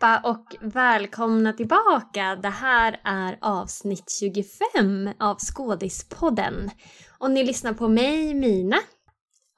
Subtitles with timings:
[0.00, 2.36] allihopa och välkomna tillbaka.
[2.36, 6.70] Det här är avsnitt 25 av Skådispodden.
[7.18, 8.76] Och ni lyssnar på mig, Mina.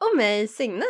[0.01, 0.85] Och mig, Signe.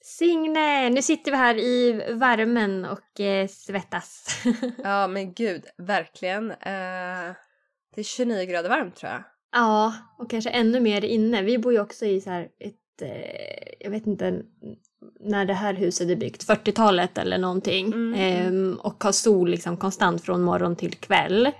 [0.00, 4.42] Signe, nu sitter vi här i värmen och eh, svettas.
[4.84, 6.50] ja men gud, verkligen.
[6.50, 7.34] Eh,
[7.94, 9.22] det är 29 grader varmt tror jag.
[9.52, 11.42] Ja, och kanske ännu mer inne.
[11.42, 14.42] Vi bor ju också i så här ett, eh, jag vet inte
[15.20, 17.86] när det här huset är byggt, 40-talet eller någonting.
[17.86, 18.14] Mm.
[18.14, 21.50] Ehm, och har sol liksom konstant från morgon till kväll.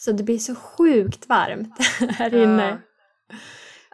[0.00, 1.78] Så det blir så sjukt varmt
[2.18, 2.78] här inne.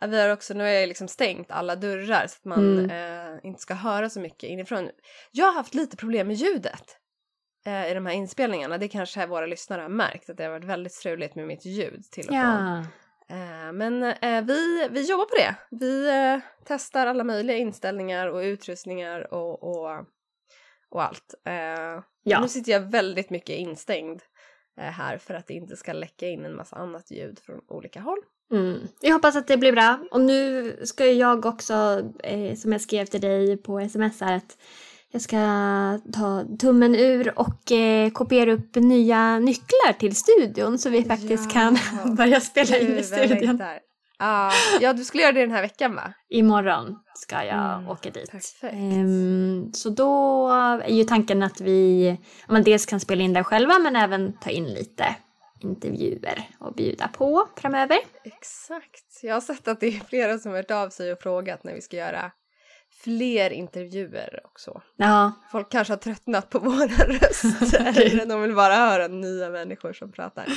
[0.01, 2.91] Ja, vi har också, nu har jag liksom stängt alla dörrar så att man mm.
[3.35, 4.91] eh, inte ska höra så mycket inifrån.
[5.31, 6.97] Jag har haft lite problem med ljudet
[7.67, 8.79] eh, i de här inspelningarna.
[8.79, 12.05] Det kanske våra lyssnare har märkt att det har varit väldigt struligt med mitt ljud
[12.11, 12.37] till och från.
[12.37, 12.85] Ja.
[13.31, 15.55] Eh, men eh, vi, vi jobbar på det.
[15.71, 20.05] Vi eh, testar alla möjliga inställningar och utrustningar och, och,
[20.91, 21.35] och allt.
[22.23, 22.41] Ja.
[22.41, 24.23] Nu sitter jag väldigt mycket instängd
[24.77, 28.19] här för att det inte ska läcka in en massa annat ljud från olika håll.
[28.53, 28.79] Mm.
[29.01, 29.99] Jag hoppas att det blir bra.
[30.11, 34.59] Och nu ska jag också, eh, som jag skrev till dig på sms här, att
[35.13, 35.37] jag ska
[36.13, 41.61] ta tummen ur och eh, kopiera upp nya nycklar till studion så vi faktiskt ja.
[41.61, 41.79] kan
[42.17, 43.63] börja spela in i studion.
[44.23, 46.13] Ah, ja, du skulle göra det den här veckan va?
[46.29, 48.55] Imorgon ska jag mm, åka dit.
[48.73, 50.49] Um, så då
[50.85, 52.17] är ju tanken att vi
[52.49, 55.17] man dels kan spela in där själva men även ta in lite
[55.61, 57.99] intervjuer och bjuda på framöver.
[58.25, 59.21] Exakt.
[59.23, 61.75] Jag har sett att det är flera som har hört av sig och frågat när
[61.75, 62.33] vi ska göra
[63.05, 64.83] fler intervjuer också.
[64.97, 65.33] Ja.
[65.53, 68.27] Folk kanske har tröttnat på våra röster.
[68.29, 70.45] De vill bara höra nya människor som pratar.
[70.47, 70.53] Eh,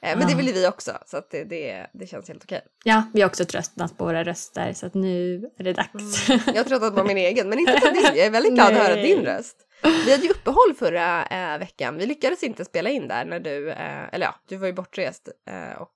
[0.00, 0.26] men ja.
[0.26, 2.60] det vill vi också så det, det, det känns helt okej.
[2.84, 6.28] Ja, vi har också tröttnat på våra röster så att nu är det dags.
[6.28, 6.40] Mm.
[6.46, 8.02] Jag har tröttnat på min egen men inte på din.
[8.02, 9.56] Jag är väldigt glad att höra din röst.
[9.82, 11.96] Vi hade ju uppehåll förra äh, veckan.
[11.96, 15.28] Vi lyckades inte spela in där när du, äh, eller ja, du var ju bortrest
[15.50, 15.94] äh, och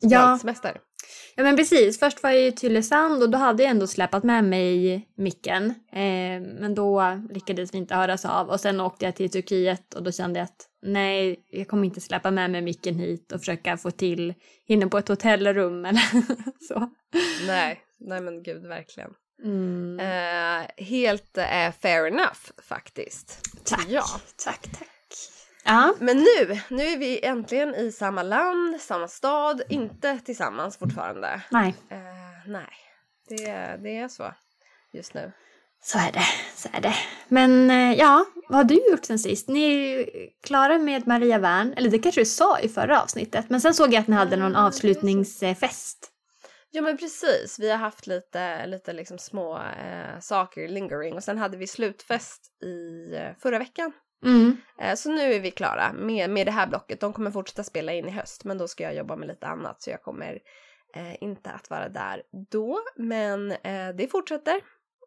[0.00, 0.38] ja.
[0.38, 0.80] semester.
[1.36, 4.44] Ja men precis, först var jag i Tylösand och då hade jag ändå släpat med
[4.44, 5.64] mig micken.
[5.92, 10.02] Eh, men då lyckades vi inte höras av och sen åkte jag till Turkiet och
[10.02, 13.76] då kände jag att nej, jag kommer inte släppa med mig micken hit och försöka
[13.76, 14.34] få till
[14.66, 16.02] inne på ett hotellrum eller
[16.68, 16.90] så.
[17.46, 19.10] Nej, nej men gud verkligen.
[19.44, 20.00] Mm.
[20.00, 23.40] Eh, helt eh, fair enough faktiskt.
[23.64, 24.04] Tack, ja.
[24.44, 24.88] tack, tack.
[25.64, 25.94] Ja.
[26.00, 31.42] Men nu, nu är vi äntligen i samma land, samma stad, inte tillsammans fortfarande.
[31.50, 31.74] Nej.
[31.88, 31.98] Eh,
[32.46, 32.72] nej,
[33.28, 34.34] det, det är så
[34.92, 35.32] just nu.
[35.84, 36.94] Så är det, så är det.
[37.28, 39.48] Men eh, ja, vad har du gjort sen sist?
[39.48, 40.06] Ni är
[40.42, 43.94] klara med Maria Wern, eller det kanske du sa i förra avsnittet, men sen såg
[43.94, 46.08] jag att ni hade någon avslutningsfest.
[46.70, 51.38] Ja men precis, vi har haft lite, lite liksom små eh, saker lingering och sen
[51.38, 53.92] hade vi slutfest i eh, förra veckan.
[54.24, 54.56] Mm.
[54.78, 57.00] Eh, så nu är vi klara med, med det här blocket.
[57.00, 59.82] De kommer fortsätta spela in i höst men då ska jag jobba med lite annat
[59.82, 60.38] så jag kommer
[60.94, 62.80] eh, inte att vara där då.
[62.96, 64.60] Men eh, det fortsätter.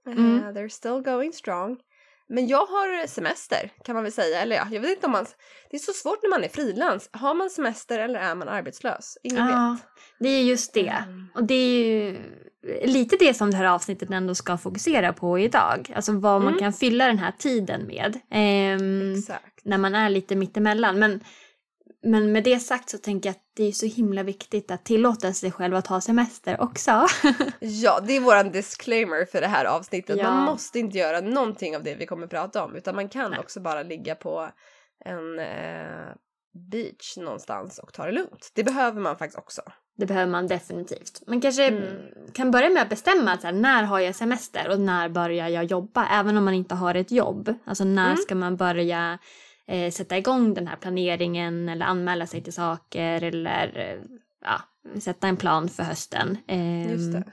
[0.08, 0.58] Eh, mm.
[0.58, 1.78] they're still going strong.
[2.30, 4.42] Men jag har semester kan man väl säga.
[4.42, 5.26] Eller ja, jag vet inte om man...
[5.70, 7.10] Det är så svårt när man är frilans.
[7.12, 9.18] Har man semester eller är man arbetslös?
[9.24, 10.04] Ingen ja, vet.
[10.20, 11.04] Det är just det.
[11.08, 11.28] Mm.
[11.36, 12.18] Och det är ju
[12.84, 15.92] lite det som det här avsnittet ändå ska fokusera på idag.
[15.96, 16.60] Alltså vad man mm.
[16.60, 18.20] kan fylla den här tiden med.
[18.32, 19.14] Ehm.
[19.64, 21.00] När man är lite mittemellan.
[21.00, 21.24] Men,
[22.06, 25.34] men med det sagt så tänker jag att det är så himla viktigt att tillåta
[25.34, 27.08] sig själv att ha semester också.
[27.60, 30.18] ja, det är våran disclaimer för det här avsnittet.
[30.18, 30.32] Ja.
[30.32, 33.40] Man måste inte göra någonting av det vi kommer prata om utan man kan Nej.
[33.40, 34.50] också bara ligga på
[35.06, 36.16] en eh,
[36.72, 38.52] beach någonstans och ta det lugnt.
[38.56, 39.62] Det behöver man faktiskt också.
[39.98, 41.22] Det behöver man definitivt.
[41.28, 41.84] Man kanske mm.
[42.34, 45.48] kan börja med att bestämma att så här, när har jag semester och när börjar
[45.48, 46.08] jag jobba?
[46.08, 47.54] Även om man inte har ett jobb.
[47.66, 48.18] Alltså när mm.
[48.18, 49.20] ska man börja
[49.68, 54.02] eh, sätta igång den här planeringen eller anmäla sig till saker eller eh,
[54.42, 54.62] ja,
[55.00, 56.38] sätta en plan för hösten.
[56.48, 57.24] Eh, det.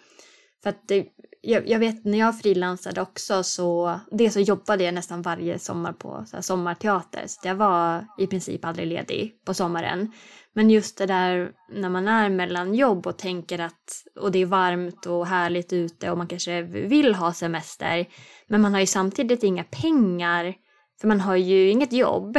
[0.62, 1.06] För att det,
[1.40, 5.92] jag, jag, vet när jag frilansade också så, dels så jobbade jag nästan varje sommar
[5.92, 10.12] på så sommarteater så jag var i princip aldrig ledig på sommaren.
[10.54, 14.46] Men just det där när man är mellan jobb och tänker att och det är
[14.46, 18.06] varmt och härligt ute och man kanske vill ha semester
[18.46, 20.54] men man har ju samtidigt inga pengar
[21.02, 22.36] för man har ju inget jobb.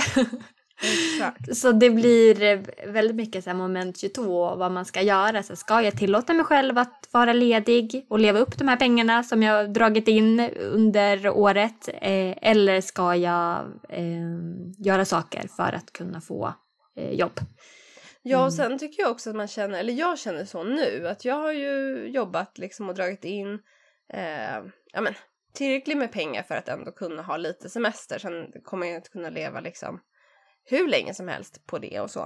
[0.83, 1.55] Exakt.
[1.57, 5.43] Så det blir väldigt mycket så här moment 22 vad man ska göra.
[5.43, 9.23] Så ska jag tillåta mig själv att vara ledig och leva upp de här pengarna
[9.23, 11.87] som jag dragit in under året?
[11.87, 14.05] Eh, eller ska jag eh,
[14.77, 16.53] göra saker för att kunna få
[16.97, 17.39] eh, jobb?
[18.21, 18.51] Ja, och mm.
[18.51, 21.51] sen tycker jag också att man känner, eller jag känner så nu, att jag har
[21.51, 23.59] ju jobbat liksom och dragit in,
[24.13, 24.63] eh,
[24.93, 25.13] ja men
[25.53, 28.19] tillräckligt med pengar för att ändå kunna ha lite semester.
[28.19, 29.99] Sen kommer jag inte kunna leva liksom
[30.65, 32.25] hur länge som helst på det och så.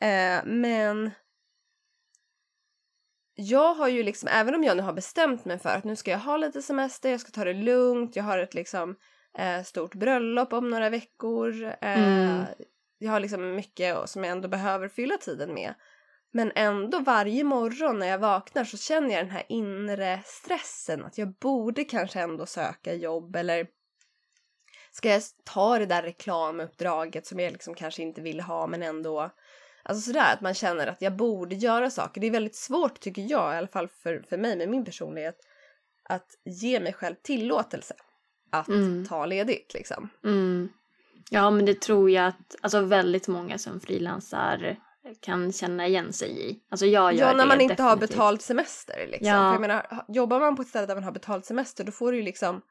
[0.00, 1.10] Eh, men
[3.34, 6.10] jag har ju liksom, även om jag nu har bestämt mig för att nu ska
[6.10, 8.96] jag ha lite semester, jag ska ta det lugnt, jag har ett liksom
[9.38, 11.64] eh, stort bröllop om några veckor.
[11.64, 12.44] Eh, mm.
[12.98, 15.74] Jag har liksom mycket som jag ändå behöver fylla tiden med.
[16.32, 21.18] Men ändå varje morgon när jag vaknar så känner jag den här inre stressen att
[21.18, 23.66] jag borde kanske ändå söka jobb eller
[24.92, 29.30] ska jag ta det där reklamuppdraget som jag liksom kanske inte vill ha men ändå
[29.82, 32.20] Alltså sådär att man känner att jag borde göra saker.
[32.20, 35.36] Det är väldigt svårt tycker jag, i alla fall för, för mig med min personlighet,
[36.02, 37.94] att ge mig själv tillåtelse
[38.50, 39.06] att mm.
[39.06, 40.08] ta ledigt liksom.
[40.24, 40.68] Mm.
[41.30, 44.76] Ja men det tror jag att alltså väldigt många som frilansar
[45.20, 46.58] kan känna igen sig i.
[46.70, 47.86] Alltså jag gör Ja, när man inte definitivt.
[47.88, 49.28] har betalt semester liksom.
[49.28, 49.34] Ja.
[49.34, 52.12] För jag menar, jobbar man på ett ställe där man har betalt semester då får
[52.12, 52.62] du ju liksom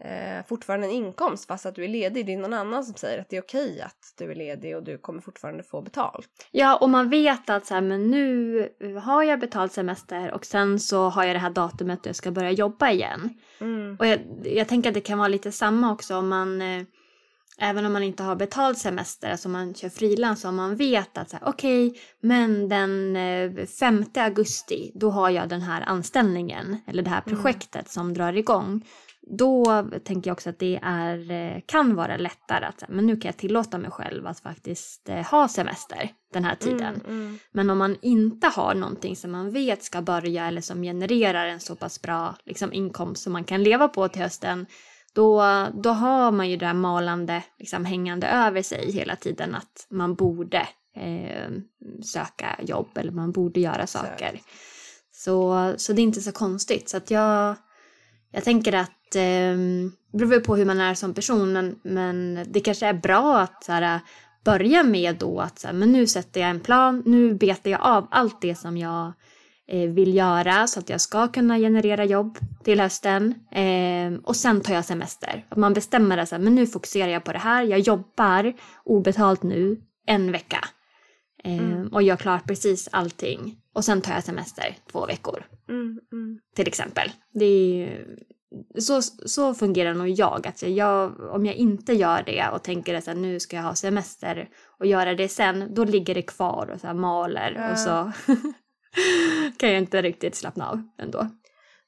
[0.00, 2.26] eh, fortfarande en inkomst fast att du är ledig.
[2.26, 4.82] Det är någon annan som säger att det är okej att du är ledig och
[4.84, 6.48] du kommer fortfarande få betalt.
[6.50, 8.68] Ja, och man vet att så här, men nu
[9.02, 12.30] har jag betalt semester och sen så har jag det här datumet då jag ska
[12.30, 13.30] börja jobba igen.
[13.60, 13.96] Mm.
[14.00, 16.82] Och jag, jag tänker att det kan vara lite samma också om man eh,
[17.60, 21.34] Även om man inte har betald semester, alltså man kör frilans, om man vet att
[21.42, 23.16] okej, okay, men den
[23.66, 27.36] 5 eh, augusti, då har jag den här anställningen eller det här mm.
[27.36, 27.86] projektet mm.
[27.86, 28.82] som drar igång
[29.26, 33.28] då tänker jag också att det är, eh, kan vara lättare att men nu kan
[33.28, 37.00] jag tillåta mig själv att faktiskt eh, ha semester den här tiden.
[37.06, 37.38] Mm, mm.
[37.52, 41.60] Men om man inte har någonting som man vet ska börja eller som genererar en
[41.60, 44.66] så pass bra liksom, inkomst som man kan leva på till hösten
[45.16, 49.86] då, då har man ju det där malande liksom, hängande över sig hela tiden att
[49.90, 51.50] man borde eh,
[52.02, 54.40] söka jobb eller man borde göra saker.
[55.12, 56.88] Så, så det är inte så konstigt.
[56.88, 57.56] Så att jag,
[58.32, 59.56] jag tänker att eh,
[60.12, 63.64] det beror på hur man är som person men, men det kanske är bra att
[63.64, 64.00] så här,
[64.44, 67.80] börja med då att så här, men nu sätter jag en plan, nu betar jag
[67.80, 69.12] av allt det som jag
[69.68, 74.74] vill göra så att jag ska kunna generera jobb till hösten eh, och sen tar
[74.74, 75.46] jag semester.
[75.48, 78.52] Att man bestämmer att men nu fokuserar jag på det här, jag jobbar
[78.84, 80.64] obetalt nu en vecka
[81.44, 81.88] eh, mm.
[81.88, 85.44] och gör klart precis allting och sen tar jag semester två veckor.
[85.68, 86.38] Mm, mm.
[86.54, 87.10] Till exempel.
[87.32, 88.06] Det är,
[88.78, 90.46] så, så fungerar nog jag.
[90.46, 91.20] Alltså jag.
[91.20, 94.48] Om jag inte gör det och tänker att nu ska jag ha semester
[94.78, 97.70] och göra det sen, då ligger det kvar och så maler ja.
[97.70, 98.12] och så
[99.58, 101.30] kan jag inte riktigt slappna av ändå.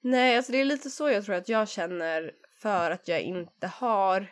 [0.00, 3.66] Nej, alltså det är lite så jag tror att jag känner för att jag inte
[3.66, 4.26] har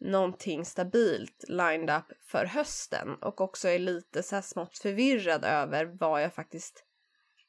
[0.00, 5.84] någonting stabilt lined up för hösten och också är lite så här smått förvirrad över
[5.84, 6.84] vad jag faktiskt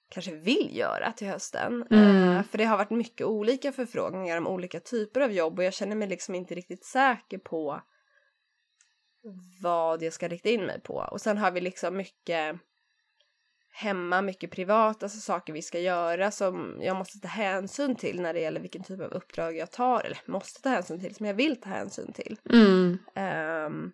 [0.09, 1.87] kanske vill göra till hösten.
[1.91, 2.37] Mm.
[2.37, 5.73] Uh, för det har varit mycket olika förfrågningar om olika typer av jobb och jag
[5.73, 7.81] känner mig liksom inte riktigt säker på
[9.61, 11.07] vad jag ska rikta in mig på.
[11.11, 12.59] Och sen har vi liksom mycket
[13.77, 18.33] hemma, mycket privat, alltså saker vi ska göra som jag måste ta hänsyn till när
[18.33, 21.33] det gäller vilken typ av uppdrag jag tar, eller måste ta hänsyn till, som jag
[21.33, 22.39] vill ta hänsyn till.
[22.49, 22.97] Mm.
[23.15, 23.91] Um,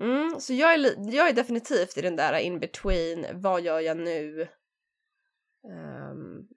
[0.00, 3.96] mm, så jag är, jag är definitivt i den där in between, vad gör jag
[3.96, 4.48] nu?
[5.64, 6.48] Um,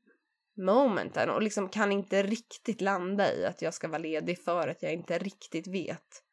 [0.57, 4.81] momenten och liksom kan inte riktigt landa i att jag ska vara ledig för att
[4.81, 6.23] jag inte riktigt vet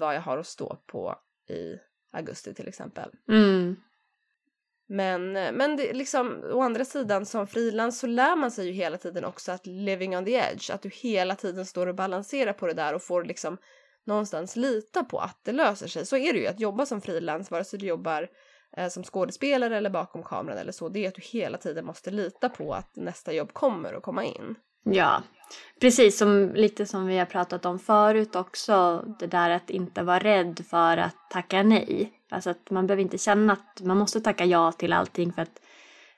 [0.00, 1.14] vad jag har att stå på
[1.48, 1.78] i
[2.12, 3.10] augusti till exempel.
[3.28, 3.76] Mm.
[4.92, 8.72] Men, eh, men det, liksom, å andra sidan som frilans så lär man sig ju
[8.72, 12.52] hela tiden också att living on the edge, att du hela tiden står och balanserar
[12.52, 13.56] på det där och får liksom
[14.06, 16.06] någonstans lita på att det löser sig.
[16.06, 18.28] Så är det ju att jobba som frilans, vare sig du jobbar
[18.76, 22.10] eh, som skådespelare eller bakom kameran eller så, det är att du hela tiden måste
[22.10, 24.54] lita på att nästa jobb kommer att komma in.
[24.84, 25.22] Ja,
[25.80, 30.18] precis som lite som vi har pratat om förut också, det där att inte vara
[30.18, 32.19] rädd för att tacka nej.
[32.30, 35.60] Alltså att man behöver inte känna att man måste tacka ja till allting för att,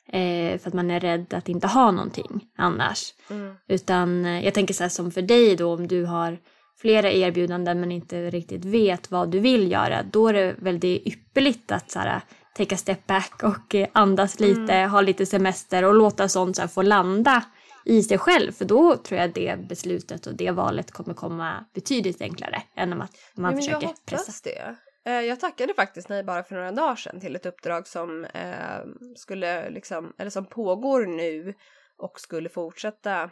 [0.09, 3.15] eh, för att man är rädd att inte ha någonting annars.
[3.31, 3.55] Mm.
[3.69, 6.39] Utan eh, jag tänker så här som för dig då om du har
[6.83, 10.03] flera erbjudanden men inte riktigt vet vad du vill göra.
[10.03, 12.21] Då är det väldigt ypperligt att så här,
[12.57, 14.91] take a step back och eh, andas lite, mm.
[14.91, 17.45] ha lite semester och låta sånt så här, få landa
[17.85, 18.53] i sig själv.
[18.53, 23.01] För då tror jag det beslutet och det valet kommer komma betydligt enklare än om
[23.01, 24.33] att man ja, försöker jag pressa.
[24.45, 24.77] det.
[25.05, 28.81] Eh, jag tackade faktiskt nej bara för några dagar sedan till ett uppdrag som eh,
[29.17, 31.55] skulle liksom, eller som pågår nu
[31.97, 33.31] och skulle fortsätta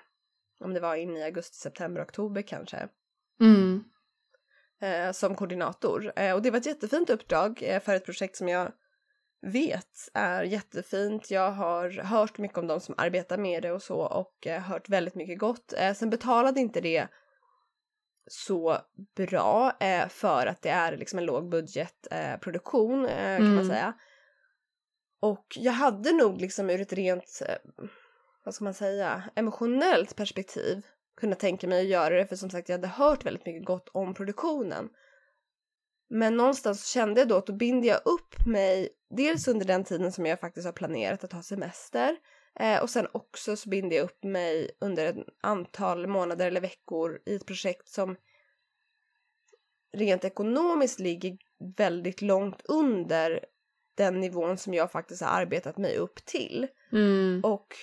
[0.61, 2.89] om det var in i augusti, september, oktober kanske.
[3.41, 3.85] Mm.
[4.81, 6.13] Eh, som koordinator.
[6.17, 8.73] Eh, och det var ett jättefint uppdrag eh, för ett projekt som jag
[9.47, 11.31] vet är jättefint.
[11.31, 14.89] Jag har hört mycket om de som arbetar med det och så och eh, hört
[14.89, 15.75] väldigt mycket gott.
[15.97, 17.09] Sen betalade inte det
[18.33, 18.79] så
[19.17, 23.55] bra eh, för att det är liksom en lågbudgetproduktion eh, kan mm.
[23.55, 23.95] man säga.
[25.21, 27.55] Och jag hade nog liksom ur ett rent, eh,
[28.45, 32.69] vad ska man säga, emotionellt perspektiv kunnat tänka mig att göra det för som sagt
[32.69, 34.89] jag hade hört väldigt mycket gott om produktionen.
[36.11, 40.13] Men någonstans kände jag då att då binder jag upp mig dels under den tiden
[40.13, 42.17] som jag faktiskt har planerat att ha semester
[42.61, 47.21] eh, och sen också så binder jag upp mig under ett antal månader eller veckor
[47.27, 48.17] i ett projekt som
[49.93, 51.39] rent ekonomiskt ligger
[51.77, 53.45] väldigt långt under
[53.95, 56.67] den nivån som jag faktiskt har arbetat mig upp till.
[56.93, 57.41] Mm.
[57.45, 57.75] Och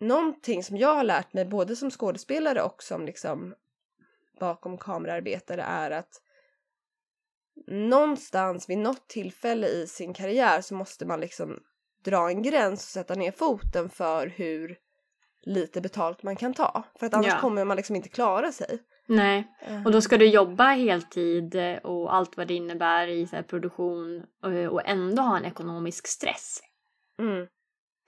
[0.00, 3.54] någonting som jag har lärt mig både som skådespelare och som liksom
[4.40, 6.22] bakom kameraarbetare är att
[7.66, 11.62] någonstans vid något tillfälle i sin karriär så måste man liksom
[12.04, 14.78] dra en gräns och sätta ner foten för hur
[15.42, 16.84] lite betalt man kan ta.
[16.98, 17.40] För att annars ja.
[17.40, 18.78] kommer man liksom inte klara sig.
[19.06, 19.84] Nej, eh.
[19.84, 24.24] och då ska du jobba heltid och allt vad det innebär i så produktion
[24.70, 26.60] och ändå ha en ekonomisk stress.
[27.18, 27.46] Mm.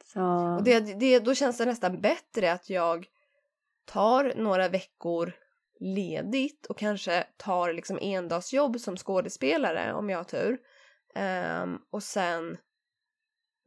[0.05, 0.23] Så...
[0.57, 3.07] Och det, det, då känns det nästan bättre att jag
[3.85, 5.33] tar några veckor
[5.81, 10.59] ledigt och kanske tar liksom endagsjobb som skådespelare om jag har tur.
[11.63, 12.57] Um, och sen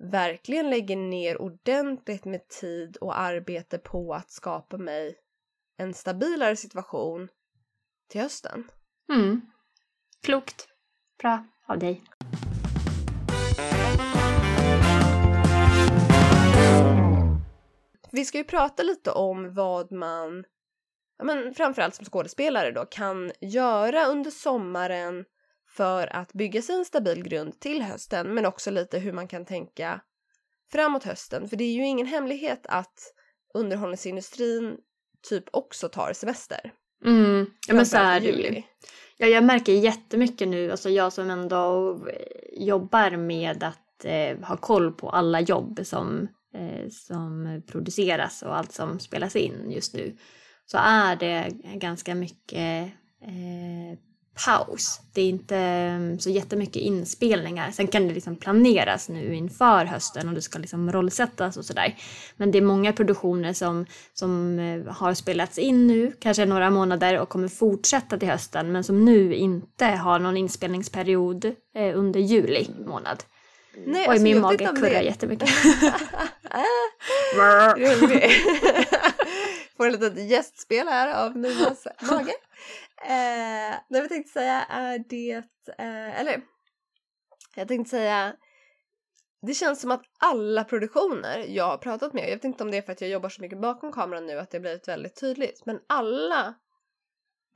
[0.04, 5.16] verkligen lägger ner ordentligt med tid och arbete på att skapa mig
[5.78, 7.28] en stabilare situation
[8.10, 8.72] till hösten.
[9.14, 9.42] Mm.
[10.24, 10.68] Klokt.
[11.22, 12.04] Bra av dig.
[18.12, 20.46] Vi ska ju prata lite om vad man
[21.18, 25.26] ja, men framförallt som skådespelare då, kan göra under sommaren
[25.76, 29.46] för att bygga sig en stabil grund till hösten, men också lite hur man kan
[29.46, 30.02] tänka
[30.72, 31.50] framåt hösten.
[31.50, 33.14] För det är ju ingen hemlighet att
[33.54, 34.78] underhållningsindustrin
[35.30, 36.74] typ också tar semester.
[37.06, 38.62] Mm, ja men så är det ju.
[39.18, 42.00] Ja, jag märker jättemycket nu, alltså jag som ändå
[42.58, 48.72] jobbar med att eh, ha koll på alla jobb som, eh, som produceras och allt
[48.72, 50.18] som spelas in just nu
[50.66, 53.98] så är det ganska mycket eh,
[54.46, 55.02] paus.
[55.14, 57.72] Det är inte mm, så jättemycket inspelningar.
[57.72, 61.96] Sen kan det liksom planeras nu inför hösten och det ska liksom rollsättas och sådär.
[62.38, 67.20] Men det är många produktioner som, som eh, har spelats in nu, kanske några månader
[67.20, 72.70] och kommer fortsätta till hösten men som nu inte har någon inspelningsperiod eh, under juli
[72.86, 73.24] månad.
[73.86, 75.02] Nej, Oj, alltså, min mage kurrar det...
[75.02, 75.50] jättemycket.
[79.78, 82.36] Får en litet gästspel här av Minas mage.
[83.02, 85.32] Eh, det jag tänkte säga är det,
[85.78, 86.42] eh, eller
[87.56, 88.36] jag tänkte säga
[89.48, 92.78] det känns som att alla produktioner jag har pratat med, jag vet inte om det
[92.78, 95.66] är för att jag jobbar så mycket bakom kameran nu att det blivit väldigt tydligt,
[95.66, 96.54] men alla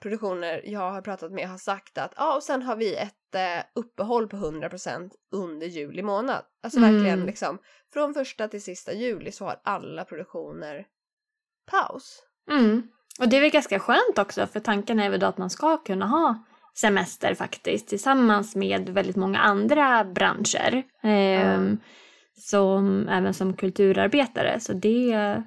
[0.02, 3.66] produktioner jag har pratat med har sagt att ja, och sen har vi ett eh,
[3.76, 6.44] uppehåll på 100% under juli månad.
[6.64, 6.94] Alltså mm.
[6.94, 7.60] verkligen liksom
[7.94, 10.88] från första till sista juli så har alla produktioner
[11.72, 12.24] paus.
[12.52, 12.84] Mm.
[13.20, 15.78] Och det är väl ganska skönt också för tanken är väl då att man ska
[15.78, 16.46] kunna ha
[16.76, 20.84] semester faktiskt tillsammans med väldigt många andra branscher.
[21.04, 21.78] Eh, mm.
[22.40, 25.44] som, även som kulturarbetare så det, det är,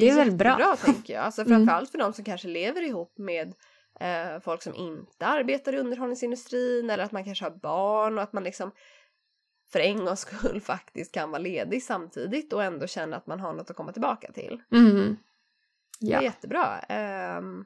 [0.00, 0.56] det är väl bra.
[0.56, 1.24] bra tänker jag.
[1.24, 1.52] Alltså mm.
[1.52, 3.54] framförallt för de som kanske lever ihop med
[4.00, 8.32] eh, folk som inte arbetar i underhållningsindustrin eller att man kanske har barn och att
[8.32, 8.72] man liksom
[9.72, 13.52] för en gångs skull faktiskt kan vara ledig samtidigt och ändå känna att man har
[13.52, 14.62] något att komma tillbaka till.
[14.72, 15.16] Mm.
[16.00, 16.18] Ja.
[16.18, 16.84] Det är jättebra.
[17.38, 17.64] Um,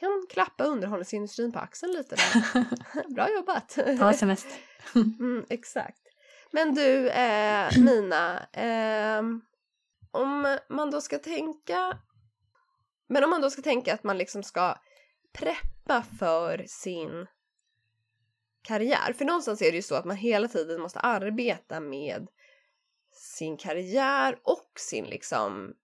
[0.00, 2.16] kan klappa underhållningsindustrin på axeln lite.
[3.14, 3.78] Bra jobbat!
[3.98, 4.52] Ta semester.
[4.94, 6.02] mm, exakt.
[6.50, 9.22] Men du, eh, Nina, eh,
[10.10, 11.98] om man då ska tänka
[13.12, 14.74] men om man då ska tänka att man liksom ska
[15.32, 17.26] preppa för sin
[18.62, 19.12] karriär.
[19.12, 22.28] För någonstans är det ju så att man hela tiden måste arbeta med
[23.12, 25.74] sin karriär och sin liksom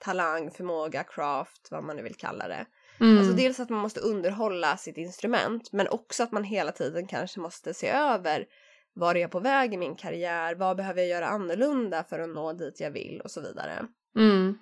[0.00, 2.66] talang, förmåga, craft, vad man nu vill kalla det.
[3.00, 3.18] Mm.
[3.18, 7.40] Alltså dels att man måste underhålla sitt instrument men också att man hela tiden kanske
[7.40, 8.46] måste se över
[8.94, 12.28] var är jag på väg i min karriär, vad behöver jag göra annorlunda för att
[12.28, 13.86] nå dit jag vill och så vidare.
[14.16, 14.58] Mm.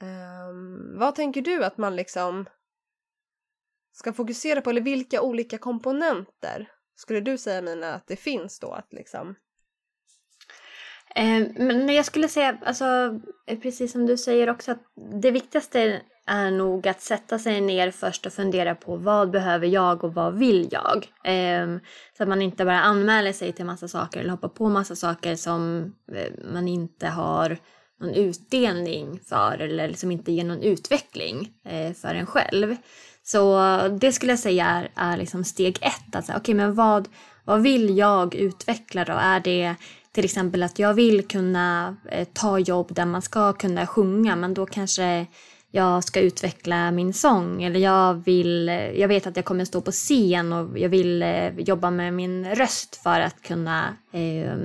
[0.00, 2.46] Um, vad tänker du att man liksom
[3.92, 8.72] ska fokusera på eller vilka olika komponenter skulle du säga Mina att det finns då
[8.72, 9.34] att liksom
[11.14, 12.84] Eh, men jag skulle säga, alltså,
[13.46, 14.82] eh, precis som du säger också, att
[15.22, 20.04] det viktigaste är nog att sätta sig ner först och fundera på vad behöver jag
[20.04, 21.06] och vad vill jag?
[21.24, 21.78] Eh,
[22.16, 25.36] så att man inte bara anmäler sig till massa saker eller hoppar på massa saker
[25.36, 27.58] som eh, man inte har
[28.00, 32.76] någon utdelning för eller som inte ger någon utveckling eh, för en själv.
[33.22, 33.60] Så
[34.00, 36.16] det skulle jag säga är, är liksom steg ett.
[36.16, 37.08] Alltså, okay, men vad,
[37.44, 39.12] vad vill jag utveckla då?
[39.12, 39.74] Är det
[40.12, 44.54] till exempel att jag vill kunna eh, ta jobb där man ska kunna sjunga men
[44.54, 45.26] då kanske
[45.70, 49.90] jag ska utveckla min sång eller jag vill, jag vet att jag kommer stå på
[49.90, 54.56] scen och jag vill eh, jobba med min röst för att kunna eh,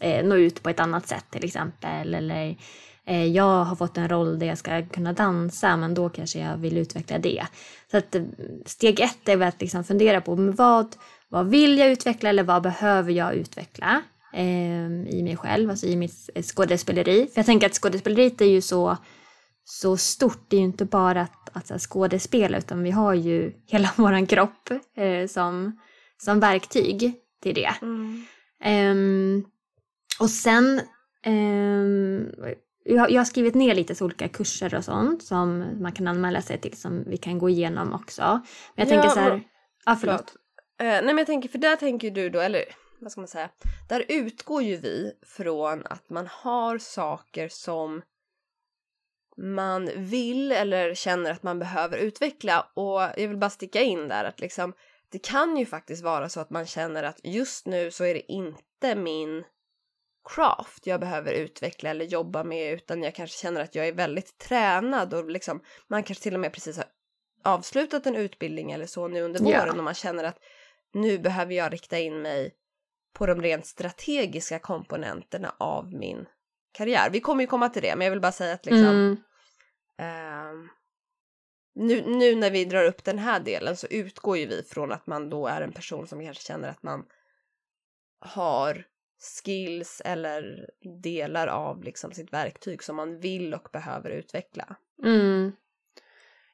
[0.00, 2.56] eh, nå ut på ett annat sätt till exempel eller
[3.06, 6.56] eh, jag har fått en roll där jag ska kunna dansa men då kanske jag
[6.56, 7.46] vill utveckla det.
[7.90, 8.22] Så att eh,
[8.66, 10.96] steg ett är väl att liksom fundera på vad,
[11.28, 14.02] vad vill jag utveckla eller vad behöver jag utveckla
[14.34, 17.26] eh, i mig själv, alltså i mitt skådespeleri.
[17.26, 18.96] För jag tänker att skådespeleriet är ju så
[19.68, 20.44] så stort.
[20.48, 24.70] Det är ju inte bara att, att skådespela utan vi har ju hela våran kropp
[24.96, 25.80] eh, som,
[26.18, 27.12] som verktyg
[27.42, 27.72] till det.
[27.82, 28.26] Mm.
[28.64, 29.44] Um,
[30.20, 30.80] och sen,
[31.26, 32.32] um,
[32.84, 36.42] jag, jag har skrivit ner lite så olika kurser och sånt som man kan anmäla
[36.42, 38.22] sig till som vi kan gå igenom också.
[38.74, 39.42] Men jag tänker så här,
[39.84, 39.96] ja förlåt.
[40.00, 40.36] förlåt.
[40.82, 42.64] Uh, nej men jag tänker, för där tänker du då, eller
[42.98, 43.48] vad ska man säga,
[43.88, 48.02] där utgår ju vi från att man har saker som
[49.36, 54.24] man vill eller känner att man behöver utveckla och jag vill bara sticka in där
[54.24, 54.72] att liksom
[55.08, 58.32] det kan ju faktiskt vara så att man känner att just nu så är det
[58.32, 59.44] inte min
[60.34, 64.38] craft jag behöver utveckla eller jobba med utan jag kanske känner att jag är väldigt
[64.38, 66.86] tränad och liksom man kanske till och med precis har
[67.44, 69.78] avslutat en utbildning eller så nu under våren yeah.
[69.78, 70.38] och man känner att
[70.94, 72.54] nu behöver jag rikta in mig
[73.12, 76.26] på de rent strategiska komponenterna av min
[76.72, 77.10] karriär.
[77.10, 79.16] Vi kommer ju komma till det men jag vill bara säga att liksom mm.
[80.00, 80.70] Uh,
[81.74, 85.06] nu, nu när vi drar upp den här delen så utgår ju vi från att
[85.06, 87.04] man då är en person som kanske känner att man
[88.20, 88.84] har
[89.18, 90.70] skills eller
[91.02, 94.76] delar av liksom sitt verktyg som man vill och behöver utveckla.
[95.04, 95.52] Mm.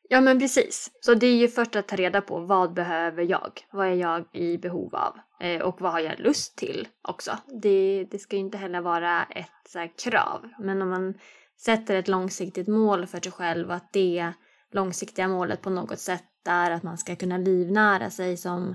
[0.09, 0.91] Ja men precis.
[1.01, 3.67] Så det är ju först att ta reda på vad behöver jag?
[3.71, 5.19] Vad är jag i behov av?
[5.41, 7.39] Eh, och vad har jag lust till också?
[7.63, 10.49] Det, det ska ju inte heller vara ett så krav.
[10.59, 11.15] Men om man
[11.61, 14.33] sätter ett långsiktigt mål för sig själv och att det
[14.73, 18.75] långsiktiga målet på något sätt är att man ska kunna livnära sig som,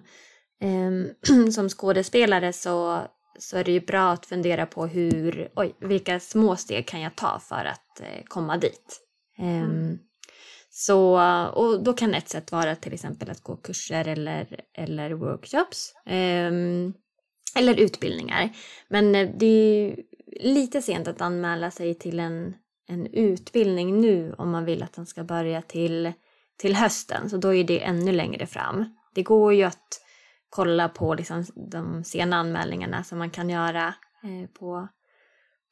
[0.62, 3.02] eh, som skådespelare så,
[3.38, 7.16] så är det ju bra att fundera på hur, oj, vilka små steg kan jag
[7.16, 9.02] ta för att eh, komma dit.
[9.40, 10.00] Eh, mm.
[10.70, 11.22] Så,
[11.54, 15.94] och då kan ett sätt vara till exempel att gå kurser eller, eller workshops.
[16.06, 16.52] Eh,
[17.56, 18.50] eller utbildningar.
[18.90, 19.96] Men eh, det är
[20.40, 22.54] lite sent att anmäla sig till en
[22.88, 26.14] en utbildning nu om man vill att den ska börja till,
[26.58, 27.30] till hösten.
[27.30, 28.96] Så då är det ännu längre fram.
[29.14, 30.02] Det går ju att
[30.50, 33.88] kolla på liksom de sena anmälningarna som man kan göra
[34.24, 34.88] eh, på,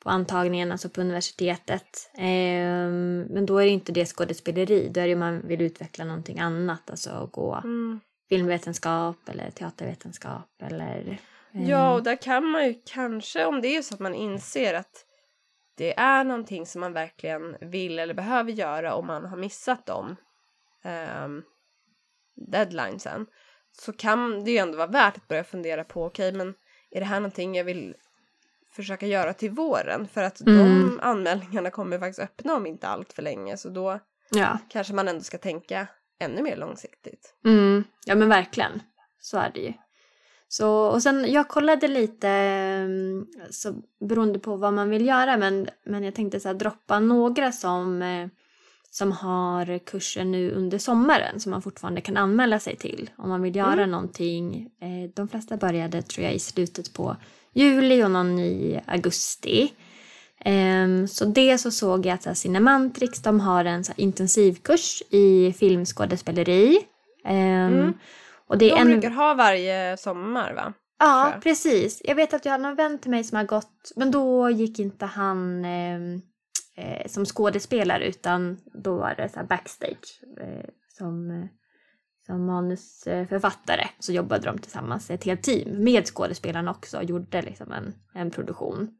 [0.03, 2.11] på antagningen, alltså på universitetet.
[2.17, 2.89] Eh,
[3.29, 6.89] men då är det inte det skådespeleri, då är det man vill utveckla någonting annat,
[6.89, 7.99] alltså gå mm.
[8.29, 11.19] filmvetenskap eller teatervetenskap eller...
[11.51, 11.69] Eh.
[11.69, 15.05] Ja, och där kan man ju kanske, om det är så att man inser att
[15.77, 20.15] det är någonting som man verkligen vill eller behöver göra om man har missat dem
[21.23, 21.43] um,
[22.35, 23.25] deadlinesen
[23.81, 26.53] så kan det ju ändå vara värt att börja fundera på okej okay, men
[26.91, 27.95] är det här någonting jag vill
[28.71, 30.57] försöka göra till våren för att mm.
[30.57, 34.57] de anmälningarna kommer faktiskt öppna om inte allt för länge så då ja.
[34.69, 35.87] kanske man ändå ska tänka
[36.19, 37.35] ännu mer långsiktigt.
[37.45, 37.83] Mm.
[38.05, 38.81] Ja men verkligen,
[39.19, 39.73] så är det ju.
[40.47, 45.69] Så, och sen, jag kollade lite mm, så, beroende på vad man vill göra men,
[45.85, 48.27] men jag tänkte så här, droppa några som, eh,
[48.97, 53.41] som har kurser nu under sommaren som man fortfarande kan anmäla sig till om man
[53.41, 53.91] vill göra mm.
[53.91, 54.69] någonting.
[54.81, 57.15] Eh, de flesta började tror jag i slutet på
[57.53, 59.73] juli och någon i augusti.
[60.45, 66.77] Um, så det så såg jag att Cinemantrix de har en så intensivkurs i filmskådespeleri.
[67.25, 67.93] Um, mm.
[68.47, 68.87] Och det är De en...
[68.87, 70.73] brukar ha varje sommar va?
[70.99, 72.01] Ja, precis.
[72.03, 74.79] Jag vet att jag har någon vän till mig som har gått, men då gick
[74.79, 75.65] inte han
[76.75, 81.45] eh, som skådespelare utan då var det så backstage eh, som, eh,
[82.25, 83.87] som manusförfattare.
[83.99, 88.31] Så jobbade de tillsammans, ett helt team med skådespelarna också och gjorde liksom en, en
[88.31, 88.97] produktion.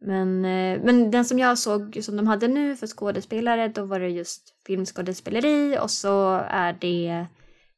[0.00, 4.00] Men, eh, men den som jag såg som de hade nu för skådespelare, då var
[4.00, 7.26] det just filmskådespeleri och så är det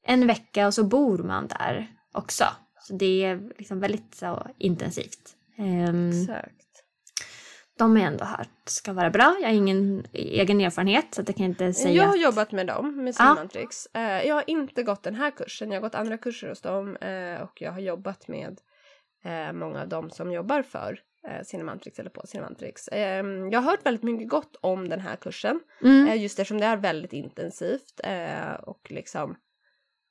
[0.03, 2.45] en vecka och så bor man där också.
[2.81, 5.37] Så det är liksom väldigt så intensivt.
[5.59, 6.68] Um, Exakt
[7.79, 9.37] de jag ändå hört ska vara bra.
[9.41, 11.95] Jag har ingen egen erfarenhet så jag kan inte säga.
[11.95, 12.21] Jag har att...
[12.21, 13.89] jobbat med dem, med Cinemantrix.
[13.93, 14.01] Ja.
[14.01, 16.97] Eh, jag har inte gått den här kursen, jag har gått andra kurser hos dem
[16.97, 18.61] eh, och jag har jobbat med
[19.25, 21.01] eh, många av dem som jobbar för
[21.45, 22.89] Cinemantrix eller på Cinemantrix.
[22.93, 26.19] Ehm, jag har hört väldigt mycket gott om den här kursen mm.
[26.19, 28.01] just eftersom det är väldigt intensivt
[28.63, 29.37] och liksom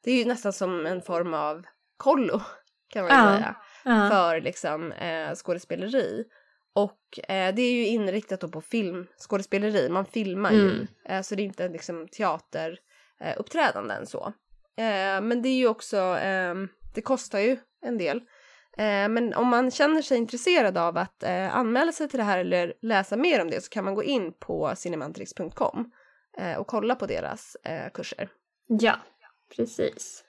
[0.03, 1.65] det är ju nästan som en form av
[1.97, 2.41] kollo
[2.89, 3.36] kan man ja.
[3.36, 4.10] säga ja.
[4.10, 4.93] för liksom
[5.36, 6.23] skådespeleri.
[6.78, 10.66] Och eh, det är ju inriktat då på filmskådespeleri, man filmar mm.
[10.66, 10.88] ju.
[11.06, 14.34] Eh, så det är inte liksom teateruppträdanden så.
[14.78, 18.18] Eh, men det är ju också, ehm, det kostar ju en del.
[18.78, 22.40] Eh, men om man känner sig intresserad av att eh, anmäla sig till det här
[22.40, 25.92] eller läsa mer om det så kan man gå in på cinemantrix.com
[26.38, 27.58] eh, och kolla på deras
[27.94, 28.30] kurser.
[28.68, 28.96] Ja,
[29.56, 30.24] precis.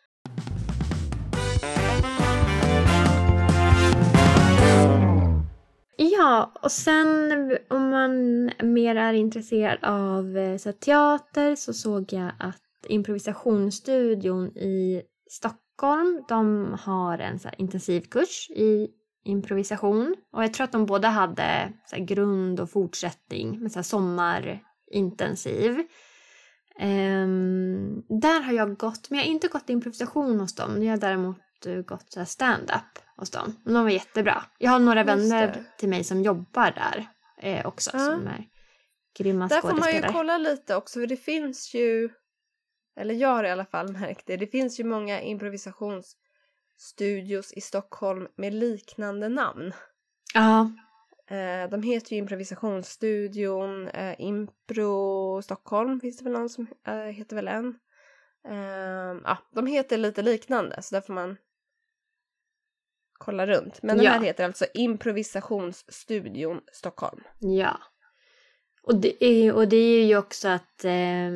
[6.18, 7.32] Ja, och sen
[7.70, 15.02] om man mer är intresserad av eh, så teater så såg jag att improvisationsstudion i
[15.30, 18.88] Stockholm, de har en så intensivkurs i
[19.24, 20.14] improvisation.
[20.32, 25.70] Och jag tror att de båda hade så grund och fortsättning med så sommarintensiv.
[26.80, 30.82] Um, där har jag gått, men jag har inte gått improvisation hos dem.
[30.82, 33.56] Jag har däremot eh, gått stand-up hos dem.
[33.64, 34.44] Men de var jättebra.
[34.58, 37.06] Jag har några vänner till mig som jobbar där
[37.40, 37.98] eh, också ja.
[37.98, 38.48] som är
[39.18, 42.08] grymma Där får man ju kolla lite också för det finns ju,
[42.96, 48.28] eller jag har i alla fall märkt det, det finns ju många improvisationsstudios i Stockholm
[48.36, 49.72] med liknande namn.
[50.34, 50.70] Ja.
[51.30, 57.36] Eh, de heter ju Improvisationsstudion, eh, Impro Stockholm finns det väl någon som eh, heter
[57.36, 57.78] väl en.
[58.48, 61.36] Eh, ja, de heter lite liknande så där får man
[63.18, 63.82] kolla runt.
[63.82, 67.20] Men den här heter alltså Improvisationsstudion Stockholm.
[67.38, 67.78] Ja.
[68.82, 71.28] Och det är, och det är ju också att eh,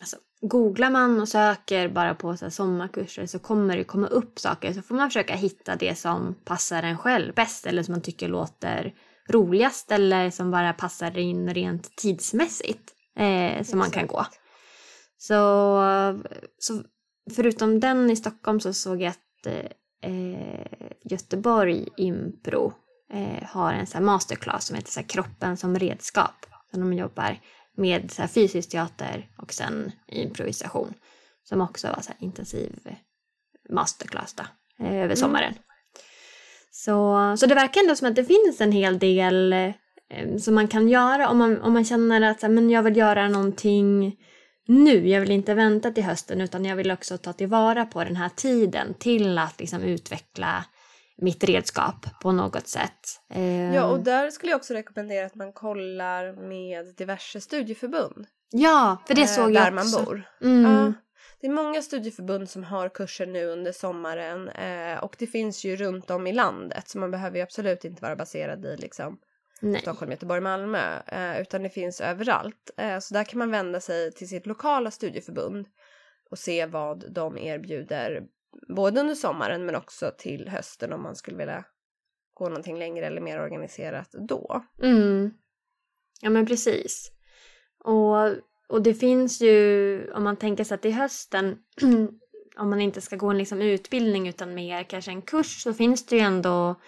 [0.00, 4.72] alltså, googlar man och söker bara på så sommarkurser så kommer det komma upp saker.
[4.72, 8.28] Så får man försöka hitta det som passar en själv bäst eller som man tycker
[8.28, 8.94] låter
[9.28, 12.94] roligast eller som bara passar in rent tidsmässigt.
[13.16, 14.26] Eh, som man kan gå.
[15.18, 15.80] Så,
[16.58, 16.82] så
[17.34, 19.46] förutom den i Stockholm så såg jag att
[20.00, 22.72] eh, Göteborg Impro
[23.12, 26.46] eh, har en så här masterclass som heter så här, Kroppen som redskap.
[26.72, 27.38] Där de jobbar
[27.76, 30.94] med så här, fysisk teater och sen improvisation.
[31.42, 32.96] Som också var så här, intensiv
[33.68, 34.44] masterclass då,
[34.84, 35.16] eh, över mm.
[35.16, 35.52] sommaren.
[35.52, 35.62] Mm.
[36.70, 40.68] Så, så det verkar ändå som att det finns en hel del eh, som man
[40.68, 44.16] kan göra om man, om man känner att så men jag vill göra någonting
[44.70, 45.08] nu.
[45.08, 48.28] Jag vill inte vänta till hösten utan jag vill också ta tillvara på den här
[48.28, 50.64] tiden till att liksom utveckla
[51.16, 53.20] mitt redskap på något sätt.
[53.74, 58.26] Ja, och där skulle jag också rekommendera att man kollar med diverse studieförbund.
[58.50, 59.64] Ja, för det såg jag.
[59.64, 60.22] Där man bor.
[60.42, 60.72] Mm.
[60.72, 60.92] Ja,
[61.40, 65.76] det är många studieförbund som har kurser nu under sommaren eh, och det finns ju
[65.76, 69.18] runt om i landet så man behöver ju absolut inte vara baserad i liksom
[69.60, 69.80] Nej.
[69.80, 72.70] Stockholm, Göteborg, Malmö, eh, utan det finns överallt.
[72.76, 75.66] Eh, så där kan man vända sig till sitt lokala studieförbund
[76.30, 78.22] och se vad de erbjuder
[78.76, 81.64] både under sommaren men också till hösten om man skulle vilja
[82.34, 84.64] gå någonting längre eller mer organiserat då.
[84.82, 85.30] Mm.
[86.20, 87.12] Ja men precis.
[87.84, 88.28] Och,
[88.68, 91.58] och det finns ju, om man tänker sig att i hösten,
[92.58, 96.06] om man inte ska gå en liksom utbildning utan mer kanske en kurs, så finns
[96.06, 96.80] det ju ändå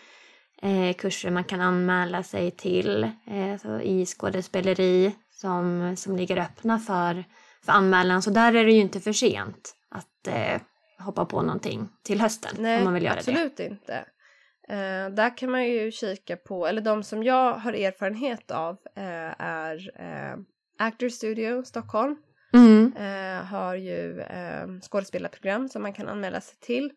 [0.63, 7.25] eh, kurser man kan anmäla sig till eh, i skådespeleri som, som ligger öppna för,
[7.65, 8.23] för anmälan.
[8.23, 10.61] Så där är det ju inte för sent att eh,
[10.99, 13.67] hoppa på någonting till hösten Nej, om man vill göra absolut det.
[13.67, 13.95] inte.
[14.69, 19.43] Eh, där kan man ju kika på, eller de som jag har erfarenhet av eh,
[19.43, 20.39] är eh,
[20.79, 22.17] Actor Studio Stockholm.
[22.55, 22.93] Mm.
[22.97, 24.25] Eh, har ju
[24.83, 26.91] skådespelarprogram som man kan anmäla sig till.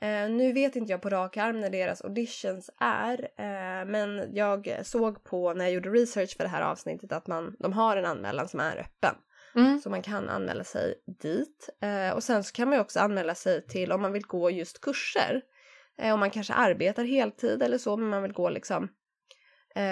[0.00, 4.80] Eh, nu vet inte jag på rak arm när deras auditions är, eh, men jag
[4.82, 8.04] såg på när jag gjorde research för det här avsnittet att man, de har en
[8.04, 9.14] anmälan som är öppen.
[9.54, 9.80] Mm.
[9.80, 11.68] Så man kan anmäla sig dit.
[11.82, 14.80] Eh, och sen så kan man också anmäla sig till om man vill gå just
[14.80, 15.42] kurser.
[16.02, 18.88] Om man kanske arbetar heltid eller så, men man vill gå liksom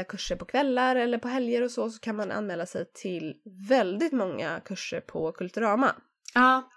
[0.09, 3.35] kurser på kvällar eller på helger och så, så kan man anmäla sig till
[3.69, 5.95] väldigt många kurser på Kulturama.
[6.35, 6.71] Ja,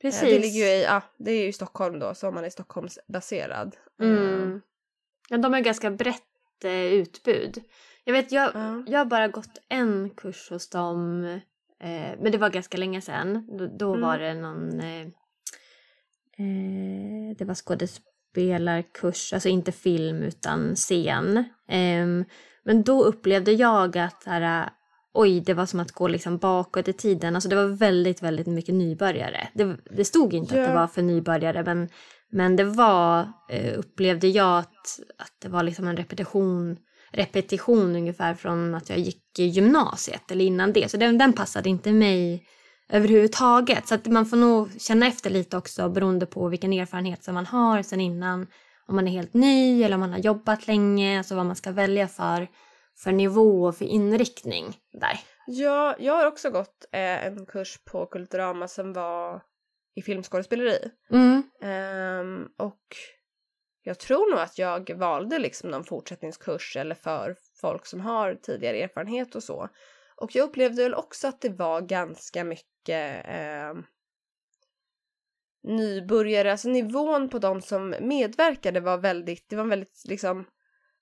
[0.00, 0.20] Precis.
[0.20, 3.76] Det ligger ju i, ja, det är ju Stockholm då, så man är Stockholmsbaserad.
[4.00, 4.60] Mm.
[5.28, 7.62] Ja, de har ganska brett eh, utbud.
[8.04, 8.84] Jag vet, jag, mm.
[8.88, 11.24] jag har bara gått en kurs hos dem,
[11.80, 13.46] eh, men det var ganska länge sedan.
[13.58, 14.00] Då, då mm.
[14.00, 15.00] var det någon, eh,
[16.38, 18.00] eh det var skådes,
[18.38, 21.36] skådespelarkurs, alltså inte film utan scen.
[21.68, 22.24] Um,
[22.64, 24.70] men då upplevde jag att här,
[25.14, 27.34] oj, det var som att gå liksom bakåt i tiden.
[27.34, 29.48] Alltså det var väldigt, väldigt mycket nybörjare.
[29.54, 30.62] Det, det stod inte ja.
[30.62, 31.88] att det var för nybörjare, men,
[32.30, 36.76] men det var, eh, upplevde jag att, att det var liksom en repetition,
[37.12, 40.90] repetition ungefär från att jag gick i gymnasiet eller innan det.
[40.90, 42.46] Så den, den passade inte mig
[42.88, 43.88] överhuvudtaget.
[43.88, 47.46] Så att man får nog känna efter lite också beroende på vilken erfarenhet som man
[47.46, 48.46] har sen innan.
[48.86, 51.72] Om man är helt ny eller om man har jobbat länge, alltså vad man ska
[51.72, 52.48] välja för
[52.98, 55.20] för nivå och för inriktning där?
[55.46, 59.42] Ja, jag har också gått eh, en kurs på Kulturama som var
[59.94, 60.90] i filmskådespeleri.
[61.10, 61.42] Mm.
[61.62, 62.96] Um, och
[63.82, 68.82] jag tror nog att jag valde liksom någon fortsättningskurs eller för folk som har tidigare
[68.82, 69.68] erfarenhet och så.
[70.16, 73.74] Och jag upplevde väl också att det var ganska mycket eh,
[75.62, 80.44] nybörjare, alltså nivån på de som medverkade var väldigt, det var väldigt liksom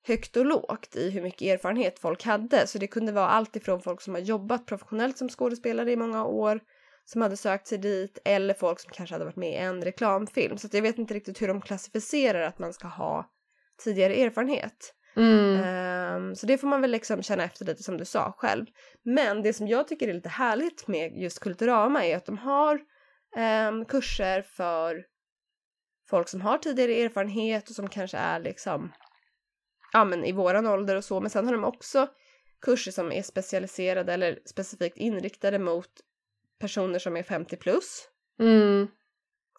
[0.07, 2.66] högt och lågt i hur mycket erfarenhet folk hade.
[2.66, 6.25] Så det kunde vara allt ifrån folk som har jobbat professionellt som skådespelare i många
[6.25, 6.61] år
[7.05, 10.59] som hade sökt sig dit eller folk som kanske hade varit med i en reklamfilm.
[10.59, 13.31] Så jag vet inte riktigt hur de klassificerar att man ska ha
[13.85, 14.95] tidigare erfarenhet.
[15.16, 16.16] Mm.
[16.16, 18.66] Um, så det får man väl liksom känna efter lite som du sa själv.
[19.03, 22.81] Men det som jag tycker är lite härligt med just Kulturama är att de har
[23.69, 25.05] um, kurser för
[26.09, 28.92] folk som har tidigare erfarenhet och som kanske är liksom
[29.92, 31.20] ja, men i våran ålder och så.
[31.20, 32.09] Men sen har de också
[32.61, 35.90] kurser som är specialiserade eller specifikt inriktade mot
[36.59, 38.09] personer som är 50 plus.
[38.40, 38.88] Mm.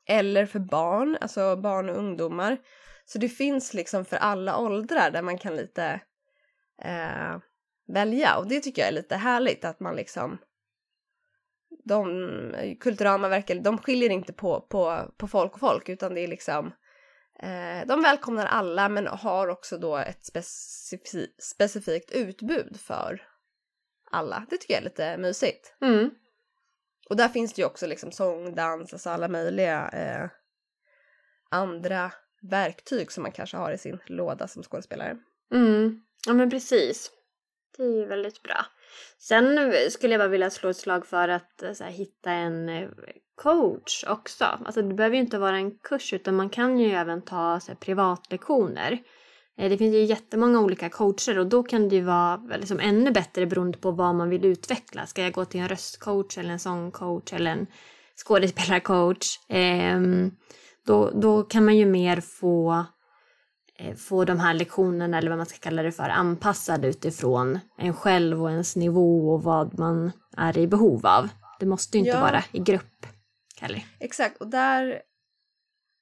[0.06, 2.58] Eller för barn, alltså barn och ungdomar.
[3.06, 6.02] Så det finns liksom för alla åldrar där man kan lite
[6.84, 7.38] eh,
[7.88, 10.38] välja och det tycker jag är lite härligt att man liksom
[11.84, 16.28] de Kulturama verkar, de skiljer inte på, på, på folk och folk utan det är
[16.28, 16.72] liksom
[17.88, 23.28] de välkomnar alla men har också då ett specifi specifikt utbud för
[24.12, 24.46] alla.
[24.50, 25.76] Det tycker jag är lite mysigt.
[25.82, 26.10] Mm.
[27.10, 30.30] Och där finns det ju också liksom sång, dans, alltså alla möjliga eh,
[31.50, 35.18] andra verktyg som man kanske har i sin låda som skådespelare.
[35.54, 36.02] Mm.
[36.26, 37.12] Ja men precis.
[37.78, 38.66] Det är ju väldigt bra.
[39.20, 42.90] Sen skulle jag bara vilja slå ett slag för att eh, här, hitta en eh,
[43.36, 44.46] coach också.
[44.46, 47.68] Alltså det behöver ju inte vara en kurs utan man kan ju även ta så
[47.68, 49.00] här, privatlektioner.
[49.58, 53.12] Eh, det finns ju jättemånga olika coacher och då kan det ju vara liksom ännu
[53.12, 55.06] bättre beroende på vad man vill utveckla.
[55.06, 57.68] Ska jag gå till en röstcoach eller en sångcoach eller en
[58.26, 59.28] skådespelarcoach?
[59.50, 60.32] Ehm,
[60.86, 62.86] då, då kan man ju mer få
[63.98, 68.44] få de här lektionerna, eller vad man ska kalla det för, anpassade utifrån en själv
[68.44, 71.30] och ens nivå och vad man är i behov av.
[71.60, 72.22] Det måste ju inte ja.
[72.22, 73.06] vara i grupp,
[73.60, 73.84] Kelly.
[74.00, 75.02] Exakt, och där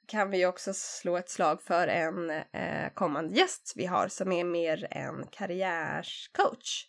[0.08, 4.44] kan vi också slå ett slag för en eh, kommande gäst vi har som är
[4.44, 6.88] mer en karriärscoach.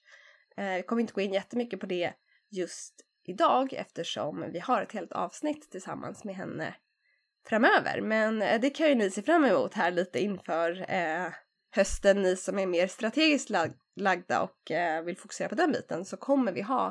[0.56, 2.12] Eh, vi kommer inte gå in jättemycket på det
[2.50, 2.94] just
[3.24, 6.74] idag eftersom vi har ett helt avsnitt tillsammans med henne
[7.48, 8.00] framöver.
[8.00, 11.26] Men eh, det kan ju ni se fram emot här lite inför eh,
[11.70, 16.04] hösten, ni som är mer strategiskt lag lagda och eh, vill fokusera på den biten
[16.04, 16.88] så kommer vi ha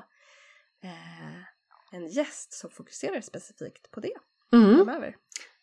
[0.83, 4.13] eh, en gäst som fokuserar specifikt på det
[4.53, 4.75] mm.
[4.75, 5.15] framöver.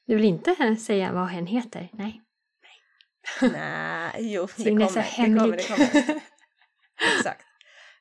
[0.06, 1.88] Du vill inte säga vad hen heter?
[1.92, 2.22] Nej.
[3.40, 6.20] Nej, jo, det kommer, det kommer, det kommer.
[7.18, 7.46] Exakt.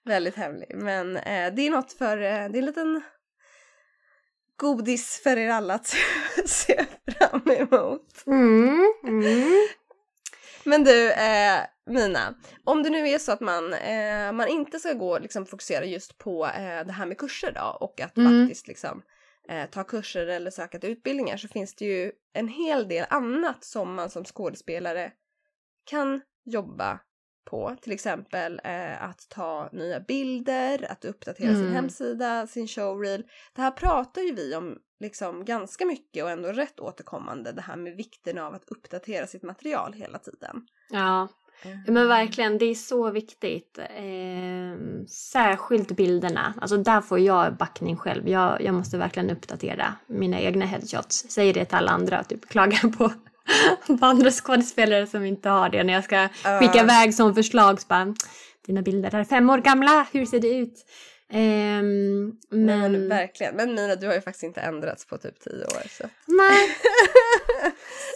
[0.04, 0.71] Väldigt hemlig.
[0.75, 3.01] Men eh, det är något för, eh, det är en liten
[4.62, 5.95] godis för er alla att
[6.45, 6.86] se
[7.17, 8.24] fram emot.
[8.28, 9.67] Mm, mm.
[10.63, 14.93] Men du, eh, Mina, om det nu är så att man, eh, man inte ska
[14.93, 18.47] gå liksom fokusera just på eh, det här med kurser då och att mm.
[18.47, 19.02] faktiskt liksom
[19.50, 23.63] eh, ta kurser eller söka till utbildningar så finns det ju en hel del annat
[23.63, 25.12] som man som skådespelare
[25.86, 27.00] kan jobba
[27.45, 27.75] på.
[27.82, 31.62] Till exempel eh, att ta nya bilder, att uppdatera mm.
[31.62, 33.23] sin hemsida, sin showreel.
[33.56, 37.51] Det här pratar ju vi om liksom ganska mycket och ändå rätt återkommande.
[37.51, 40.67] Det här med vikten av att uppdatera sitt material hela tiden.
[40.89, 41.27] Ja,
[41.63, 43.77] Ja men verkligen, det är så viktigt.
[43.77, 46.54] Eh, särskilt bilderna.
[46.62, 48.30] Alltså där får jag backning själv.
[48.30, 51.30] Jag, jag måste verkligen uppdatera mina egna headshots.
[51.30, 53.12] Säger det till alla andra, typ klagar på
[54.00, 55.84] på andra skådespelare som inte har det.
[55.84, 56.28] När jag ska
[56.60, 56.84] skicka uh.
[56.84, 58.16] iväg som förslag så bara,
[58.66, 60.86] dina bilder är fem år gamla, hur ser det ut?
[61.34, 61.40] Um,
[62.50, 62.92] men...
[62.92, 63.10] men...
[63.10, 63.56] verkligen.
[63.56, 65.88] Men Mina, du har ju faktiskt inte ändrats på typ tio år.
[65.90, 66.04] Så.
[66.28, 66.70] Nej.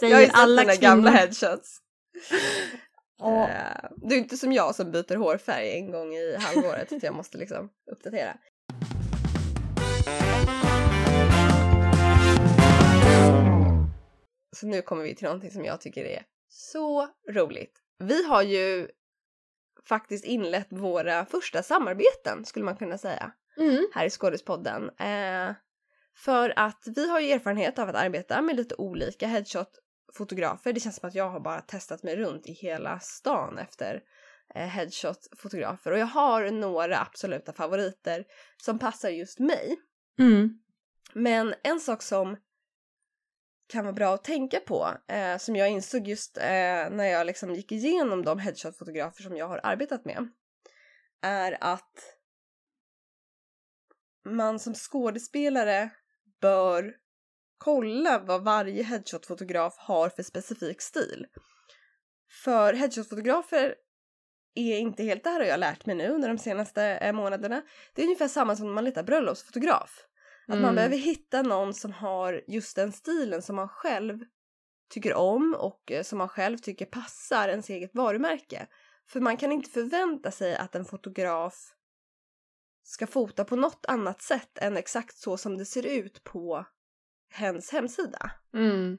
[0.00, 1.78] jag har ju sett alla dina gamla headshots.
[3.18, 3.48] Oh.
[3.96, 7.68] du är inte som jag som byter hårfärg en gång i halvåret jag måste liksom
[7.92, 8.36] uppdatera.
[14.56, 17.82] Så nu kommer vi till någonting som jag tycker är så roligt.
[17.98, 18.88] Vi har ju
[19.88, 23.86] faktiskt inlett våra första samarbeten skulle man kunna säga Mm.
[23.94, 24.90] här i Skådispodden.
[24.98, 25.54] Eh,
[26.16, 30.72] för att vi har ju erfarenhet av att arbeta med lite olika headshot-fotografer.
[30.72, 34.02] Det känns som att jag har bara testat mig runt i hela stan efter
[34.54, 38.24] eh, headshot-fotografer och jag har några absoluta favoriter
[38.62, 39.76] som passar just mig.
[40.18, 40.58] Mm.
[41.12, 42.36] Men en sak som
[43.68, 47.54] kan vara bra att tänka på, eh, som jag insåg just eh, när jag liksom
[47.54, 50.28] gick igenom de headshot-fotografer som jag har arbetat med,
[51.22, 52.16] är att
[54.24, 55.90] man som skådespelare
[56.40, 56.94] bör
[57.58, 61.26] kolla vad varje headshot-fotograf har för specifik stil.
[62.44, 63.74] För headshot-fotografer
[64.54, 67.62] är inte helt, det här har jag lärt mig nu under de senaste eh, månaderna,
[67.94, 70.06] det är ungefär samma som när man letar bröllopsfotograf.
[70.48, 70.74] Att man Mm.
[70.74, 74.24] behöver hitta någon som har just den stilen som man själv
[74.90, 78.66] tycker om och eh, som man själv tycker passar ens eget varumärke.
[79.08, 81.72] För man kan inte förvänta sig att en fotograf
[82.82, 86.66] ska fota på något annat sätt än exakt så som det ser ut på
[87.30, 88.30] hens hemsida.
[88.54, 88.98] Mm.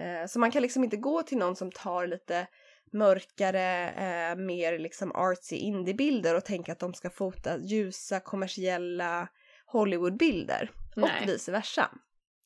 [0.00, 2.46] Eh, Så man kan liksom inte gå till någon som tar lite
[2.92, 9.28] mörkare, eh, mer liksom artsy indiebilder och tänka att de ska fota ljusa kommersiella
[9.66, 11.90] Hollywoodbilder och vice versa.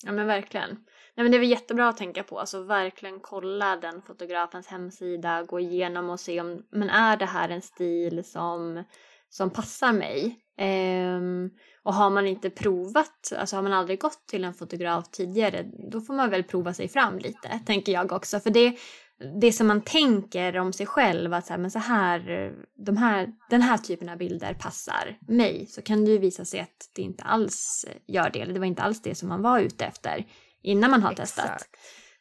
[0.03, 0.71] Ja men verkligen.
[1.15, 5.43] Nej men det är väl jättebra att tänka på, alltså verkligen kolla den fotografens hemsida,
[5.43, 8.85] gå igenom och se om, men är det här en stil som,
[9.29, 10.37] som passar mig?
[10.57, 11.51] Ehm,
[11.83, 16.01] och har man inte provat, alltså har man aldrig gått till en fotograf tidigare, då
[16.01, 18.41] får man väl prova sig fram lite, tänker jag också.
[18.41, 18.77] För det,
[19.41, 22.53] det som man tänker om sig själv, att så här, men så här,
[22.87, 26.61] de här, den här typen av bilder passar mig, så kan det ju visa sig
[26.61, 29.61] att det inte alls gör det, eller det var inte alls det som man var
[29.61, 30.27] ute efter
[30.63, 31.45] innan man har testat.
[31.45, 31.77] Exakt.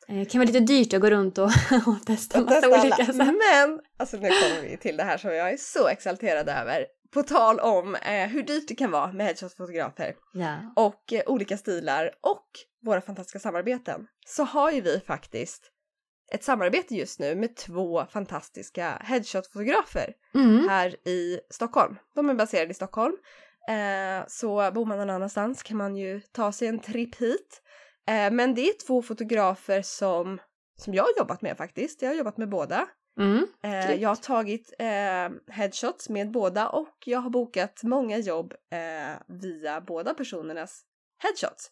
[0.07, 1.43] Eh, Det kan vara lite dyrt att gå runt och,
[1.87, 3.15] och testa massa Testa olika sätt.
[3.15, 6.85] Men, alltså nu kommer vi till det här som jag är så exalterad över.
[7.13, 10.55] På tal om eh, hur dyrt det kan vara med headshot-fotografer Ja.
[10.75, 12.45] och eh, olika stilar och
[12.85, 15.71] våra fantastiska samarbeten så har ju vi faktiskt
[16.31, 20.69] ett samarbete just nu med två fantastiska headshot-fotografer Mm.
[20.69, 21.95] här i Stockholm.
[22.15, 23.17] De är baserade i Stockholm.
[23.69, 27.61] Eh, så bor man någon annanstans kan man ju ta sig en tripp hit.
[28.07, 30.39] Eh, men det är två fotografer som,
[30.75, 32.01] som jag har jobbat med faktiskt.
[32.01, 32.87] Jag har jobbat med båda.
[33.19, 33.47] Mm.
[33.63, 34.73] Eh, jag har tagit
[35.51, 38.53] headshots med båda och jag har bokat många jobb
[39.27, 40.81] via båda personernas
[41.23, 41.71] headshots.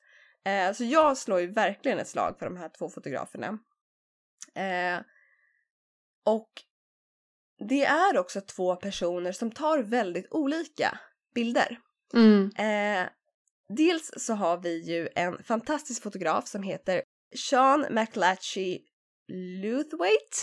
[0.78, 3.60] Så jag slår ju verkligen ett slag för de här två fotograferna.
[4.56, 5.00] Eh,
[6.26, 6.50] och
[7.70, 11.00] det är också två personer som tar väldigt olika
[11.36, 11.80] bilder.
[12.14, 12.52] Mm.
[12.58, 13.10] Eh,
[13.70, 17.02] dels så har vi ju en fantastisk fotograf som heter
[17.36, 18.80] Sean McLatchy
[19.62, 20.38] Luthwaite.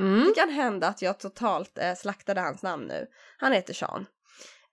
[0.00, 0.24] Mm.
[0.24, 3.06] Det kan hända att jag totalt eh, slaktade hans namn nu.
[3.38, 4.06] Han heter Sean.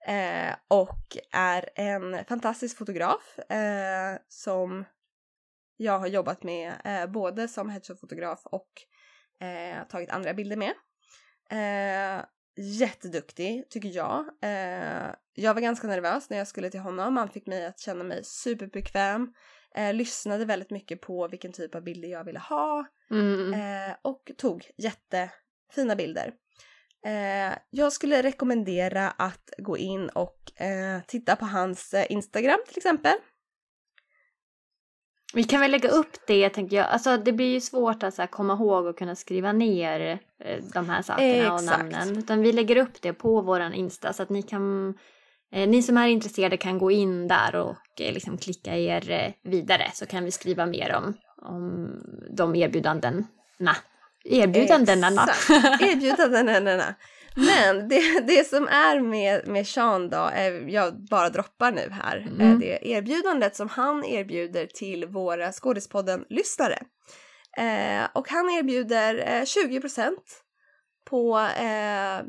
[0.06, 4.84] Eh, och är en fantastisk fotograf eh, som
[5.76, 8.68] jag har jobbat med eh, både som headshot-fotograf och
[9.46, 10.72] eh, tagit andra bilder med.
[11.50, 12.24] Eh,
[12.58, 14.24] jätteduktig tycker jag.
[14.42, 17.16] Eh, jag var ganska nervös när jag skulle till honom.
[17.16, 19.32] Han fick mig att känna mig superbekväm.
[19.74, 23.54] Eh, lyssnade väldigt mycket på vilken typ av bilder jag ville ha Mm.
[23.54, 26.32] eh, och tog jättefina bilder.
[27.70, 30.52] Jag skulle rekommendera att gå in och
[31.06, 33.14] titta på hans Instagram till exempel.
[35.34, 36.86] Vi kan väl lägga upp det, tänker jag.
[36.86, 40.58] Alltså, det blir ju svårt att så här, komma ihåg och kunna skriva ner eh,
[40.74, 41.78] de här sakerna och Exakt.
[41.78, 42.18] namnen.
[42.18, 44.94] Utan vi lägger upp det på våran Insta så att ni kan
[45.52, 49.50] eh, ni som är intresserade kan gå in där och eh, liksom klicka er eh,
[49.50, 51.90] vidare så kan vi skriva mer om, om
[52.30, 53.24] de erbjudandena.
[54.24, 55.28] Erbjudandena.
[55.80, 56.94] Erbjudandena.
[57.36, 62.16] Men det, det som är med, med Sean då, är, jag bara droppar nu här,
[62.40, 62.58] Mm.
[62.60, 66.78] det erbjudandet som han erbjuder till våra Skådispodden-lyssnare.
[67.56, 70.16] Eh, och han erbjuder eh, 20%
[71.10, 72.24] på, eh,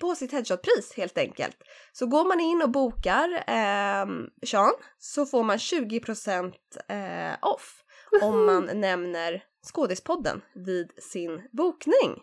[0.00, 1.56] på sitt headshotpris helt enkelt.
[1.92, 4.06] Så går man in och bokar eh,
[4.46, 6.52] Sean så får man 20%
[6.88, 7.80] eh, off
[8.22, 12.20] om man nämner Skådispodden vid sin bokning.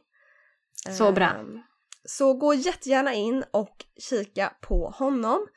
[0.98, 1.26] Så bra.
[1.26, 1.60] Ehm,
[2.06, 5.48] Så gå jättegärna in och kika på honom.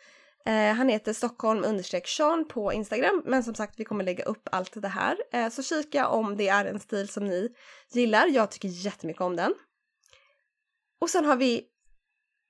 [0.46, 4.48] Eh, han heter Stockholm understreck Sean på Instagram, men som sagt vi kommer lägga upp
[4.52, 5.16] allt det här.
[5.32, 7.48] Eh, så kika om det är en stil som ni
[7.92, 8.26] gillar.
[8.26, 9.54] Jag tycker jättemycket om den.
[11.00, 11.62] Och sen har vi,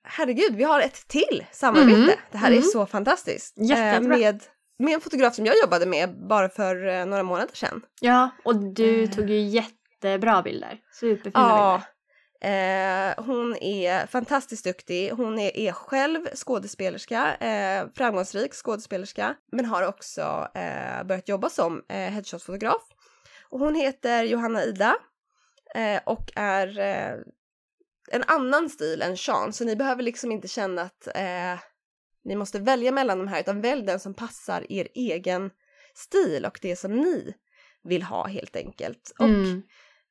[0.07, 1.97] herregud, vi har ett till samarbete.
[1.97, 2.63] Mm, Det här är mm.
[2.63, 3.57] så fantastiskt.
[3.57, 4.43] Eh, med
[4.79, 7.81] med en fotograf som jag jobbade med bara för eh, några månader sedan.
[8.01, 9.09] Ja, och du Eh.
[9.09, 10.79] tog ju jättebra bilder.
[10.99, 11.94] Superfina Ja, bilder.
[12.41, 15.11] Eh, hon är fantastiskt duktig.
[15.11, 21.83] Hon är, är själv skådespelerska, eh, framgångsrik skådespelerska, men har också eh, börjat jobba som
[21.89, 22.81] eh, headshot-fotograf.
[23.49, 24.95] Och hon heter Johanna Ida
[25.75, 27.17] eh, och är eh,
[28.11, 31.59] en annan stil än Sean, så ni behöver liksom inte känna att eh,
[32.23, 35.51] ni måste välja mellan de här, utan välj den som passar er egen
[35.93, 37.33] stil och det som ni
[37.83, 39.11] vill ha helt enkelt.
[39.19, 39.61] Och Mm.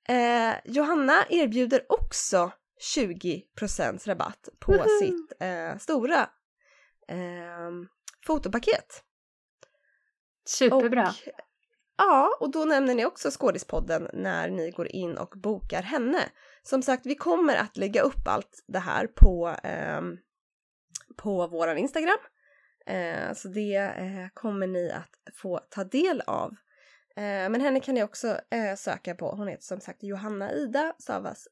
[0.08, 2.52] Eh, Johanna erbjuder också
[2.94, 4.98] 20% rabatt på Woho!
[5.00, 6.20] sitt eh, stora
[7.08, 7.70] eh,
[8.26, 9.02] fotopaket.
[10.44, 11.08] Superbra.
[11.08, 11.14] Och,
[11.96, 16.20] ja, och då nämner ni också Skådispodden när ni går in och bokar henne.
[16.62, 20.18] Som sagt, vi kommer att lägga upp allt det här på, ehm,
[21.16, 22.18] på våran Instagram.
[22.86, 26.54] Eh, så det eh, kommer ni att få ta del av.
[27.16, 29.30] Eh, men henne kan ni också eh, söka på.
[29.30, 31.48] Hon heter som sagt Johanna Ida, stavas,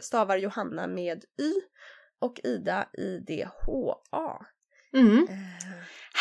[0.00, 1.52] stavar Johanna med Y
[2.20, 4.44] och Ida I-D-H-A.
[4.96, 5.26] Mm.
[5.30, 5.36] Eh,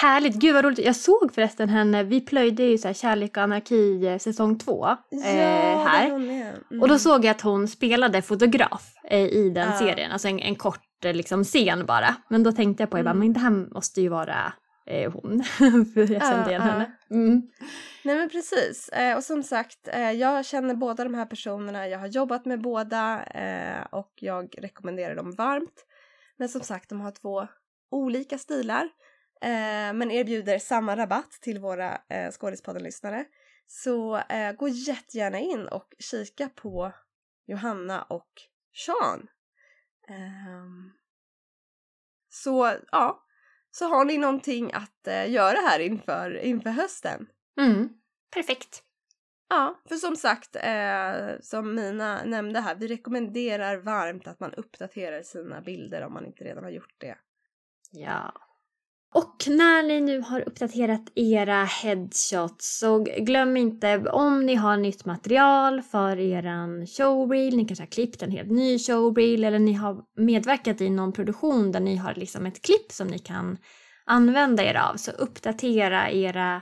[0.01, 0.86] Härligt, gud vad roligt.
[0.86, 4.86] Jag såg förresten henne, vi plöjde ju så här Kärlek och anarki eh, säsong två
[4.88, 6.07] eh, ja, där här.
[6.07, 6.82] Mm.
[6.82, 9.78] Och då såg jag att hon spelade fotograf eh, i den Ja.
[9.80, 12.15] serien, alltså en, en kort eh, liksom, scen bara.
[12.30, 13.20] Men då tänkte jag på, jag bara, Mm.
[13.20, 14.53] men det här måste ju vara
[14.88, 15.43] eh, hon.
[15.93, 16.71] För jag kände igen ja.
[16.71, 16.91] henne.
[17.11, 17.41] Mm.
[18.03, 18.89] Nej men precis.
[18.89, 22.61] Eh, och som sagt, eh, jag känner båda de här personerna, jag har jobbat med
[22.61, 25.85] båda eh, och jag rekommenderar dem varmt.
[26.38, 27.47] Men som sagt, de har två
[27.91, 28.89] olika stilar
[29.93, 33.25] men erbjuder samma rabatt till våra eh, Skådispodden-lyssnare.
[33.67, 34.21] Så
[34.57, 36.91] gå jättegärna in och kika på
[37.47, 38.31] Johanna och
[38.85, 39.27] Sean.
[40.09, 40.91] Ehm,
[42.29, 43.26] så ja,
[43.78, 47.28] så har ni någonting att eh, göra här inför, inför hösten.
[47.59, 47.89] Mm.
[48.34, 48.84] Perfekt.
[49.49, 55.21] Ja, för som sagt, eh, som Mina nämnde här, vi rekommenderar varmt att man uppdaterar
[55.21, 57.17] sina bilder om man inte redan har gjort det.
[57.91, 58.34] Ja.
[59.18, 65.05] Och när ni nu har uppdaterat era headshots så glöm inte om ni har nytt
[65.05, 70.03] material för eran showreel, ni kanske har klippt en helt ny showreel eller ni har
[70.18, 73.57] medverkat i någon produktion där ni har liksom ett klipp som ni kan
[74.05, 74.95] använda er av.
[74.95, 76.61] Så uppdatera era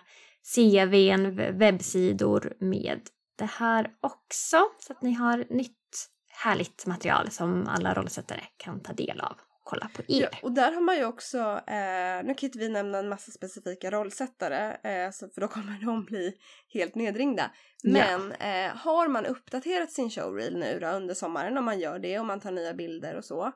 [0.55, 3.01] CVn, webbsidor med
[3.37, 6.09] det här också så att ni har nytt
[6.43, 9.35] härligt material som alla rollsättare kan ta del av
[9.65, 10.21] kolla på er.
[10.21, 11.37] Ja, och där har man ju också,
[11.67, 15.79] eh, nu kan inte vi nämna en massa specifika rollsättare eh, så, för då kommer
[15.85, 16.33] de bli
[16.73, 17.51] helt nedringda.
[17.83, 22.19] Men eh, har man uppdaterat sin showreel nu då under sommaren om man gör det
[22.19, 23.51] och man tar nya bilder och så.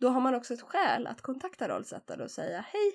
[0.00, 2.92] Då har man också ett skäl att kontakta rollsättare och säga hej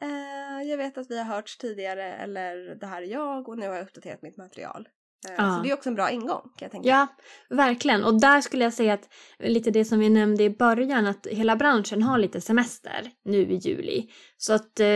[0.00, 3.68] eh, jag vet att vi har hörts tidigare eller det här är jag och nu
[3.68, 4.88] har jag uppdaterat mitt material.
[5.28, 5.56] Eh, Ja.
[5.56, 6.88] Så det är också en bra ingång kan jag tänka.
[6.88, 7.06] Ja,
[7.50, 8.04] verkligen.
[8.04, 9.08] Och där skulle jag säga att
[9.38, 13.54] lite det som vi nämnde i början, att hela branschen har lite semester nu i
[13.54, 14.08] juli.
[14.36, 14.86] Så att eh,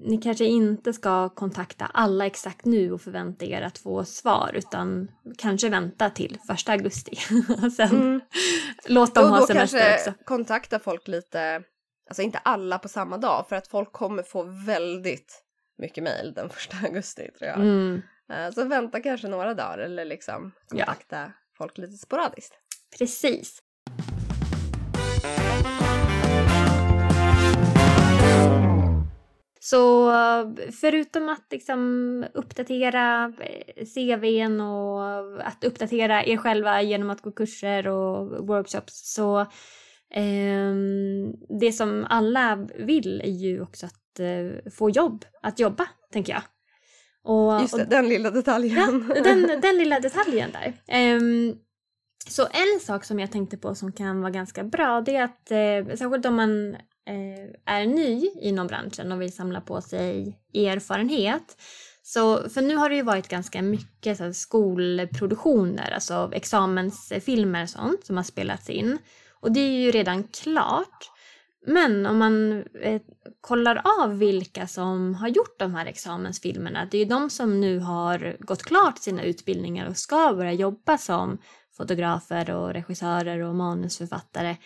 [0.00, 5.08] ni kanske inte ska kontakta alla exakt nu och förvänta er att få svar, utan
[5.38, 7.16] kanske vänta till första augusti.
[7.76, 8.20] Sen Mm.
[8.88, 10.24] låt dem och ha då semester kanske också.
[10.24, 11.62] kontakta folk lite,
[12.08, 15.42] alltså inte alla på samma dag för att folk kommer få väldigt
[15.78, 17.56] mycket mejl den första augusti tror jag.
[17.60, 18.02] Mm,
[18.54, 20.84] Så vänta kanske några dagar eller liksom Ja.
[20.84, 22.54] kontakta folk lite sporadiskt.
[22.98, 23.62] precis.
[29.62, 30.10] Så
[30.80, 37.88] förutom att liksom uppdatera eh, CVn och att uppdatera er själva genom att gå kurser
[37.88, 39.46] och workshops så
[40.14, 46.32] ehm, det som alla vill är ju också att eh, få jobb, att jobba, tänker
[46.32, 46.42] jag.
[47.24, 49.12] Och, Just det, och den lilla detaljen.
[49.14, 50.72] Ja, den, den lilla detaljen där.
[50.88, 51.56] Ehm,
[52.28, 55.50] så en sak som jag tänkte på som kan vara ganska bra det är att
[55.50, 61.56] eh, särskilt om man eh, är ny inom branschen och vill samla på sig erfarenhet.
[62.02, 67.70] Så, för nu har det ju varit ganska mycket så här, skolproduktioner, alltså examensfilmer och
[67.70, 68.98] sånt som har spelats in.
[69.40, 71.09] Och det är ju redan klart.
[71.66, 73.02] Men om man eh,
[73.40, 77.78] kollar av vilka som har gjort de här examensfilmerna, det är ju de som nu
[77.78, 81.38] har gått klart sina utbildningar och ska börja jobba som
[81.76, 84.56] fotografer och regissörer och manusförfattare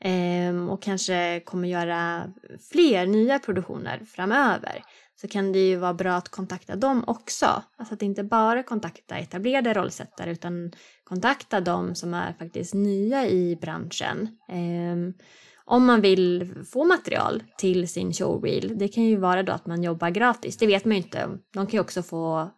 [0.00, 2.24] eh, och kanske kommer göra
[2.70, 4.82] fler nya produktioner framöver
[5.20, 7.62] så kan det ju vara bra att kontakta dem också.
[7.76, 10.72] Alltså att inte bara kontakta etablerade rollsättare utan
[11.04, 14.28] kontakta dem som är faktiskt nya i branschen.
[14.48, 15.24] Eh,
[15.70, 19.82] om man vill få material till sin showreel, det kan ju vara då att man
[19.82, 20.56] jobbar gratis.
[20.56, 21.28] Det vet man ju inte.
[21.54, 22.50] De kan ju också få,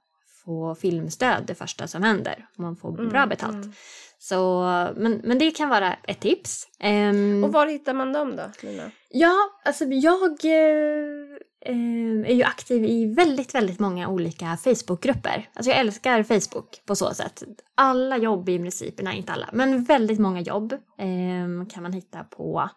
[0.45, 2.47] få filmstöd det första som händer.
[2.59, 3.55] Om man får bra betalt.
[3.55, 3.73] Mm.
[4.19, 4.63] Så,
[4.97, 6.69] men, men det kan vara ett tips.
[6.85, 8.91] Um, och var hittar man dem då, Lina?
[9.11, 9.35] Ja,
[9.65, 15.49] alltså jag eh, är ju aktiv i väldigt, väldigt många olika Facebookgrupper.
[15.55, 17.43] Alltså jag älskar Facebook på så sätt.
[17.75, 22.25] Alla jobb i princip, nej inte alla, men väldigt många jobb eh, kan man hitta
[22.25, 22.69] på,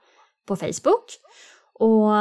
[0.46, 1.20] på Facebook.
[1.80, 2.12] Och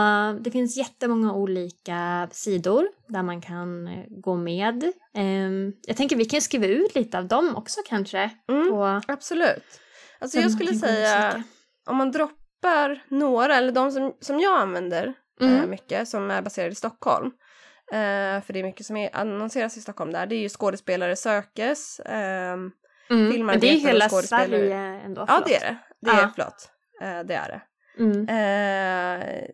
[0.41, 4.93] det finns jättemånga olika sidor där man kan eh, gå med.
[5.15, 8.31] Ehm, jag tänker vi kan skriva ut lite av dem också kanske.
[8.49, 9.81] Mm, på, absolut.
[10.19, 11.45] Alltså jag skulle säga
[11.87, 15.71] om man droppar några, eller de som, som jag använder eh, mm.
[15.71, 17.27] mycket som är baserade i Stockholm.
[17.93, 20.27] Uh, för det är mycket som är, annonseras i Stockholm där.
[20.27, 22.71] Det är ju skådespelare sökes, uh, mm.
[23.47, 25.29] Men det är hela Sverige ändå, förlåt.
[25.29, 25.77] Ja det är det.
[26.01, 26.33] Det är, ja.
[26.35, 26.71] förlåt.
[27.01, 27.61] Det är det.
[27.99, 28.29] Mm.
[28.29, 29.47] Eh,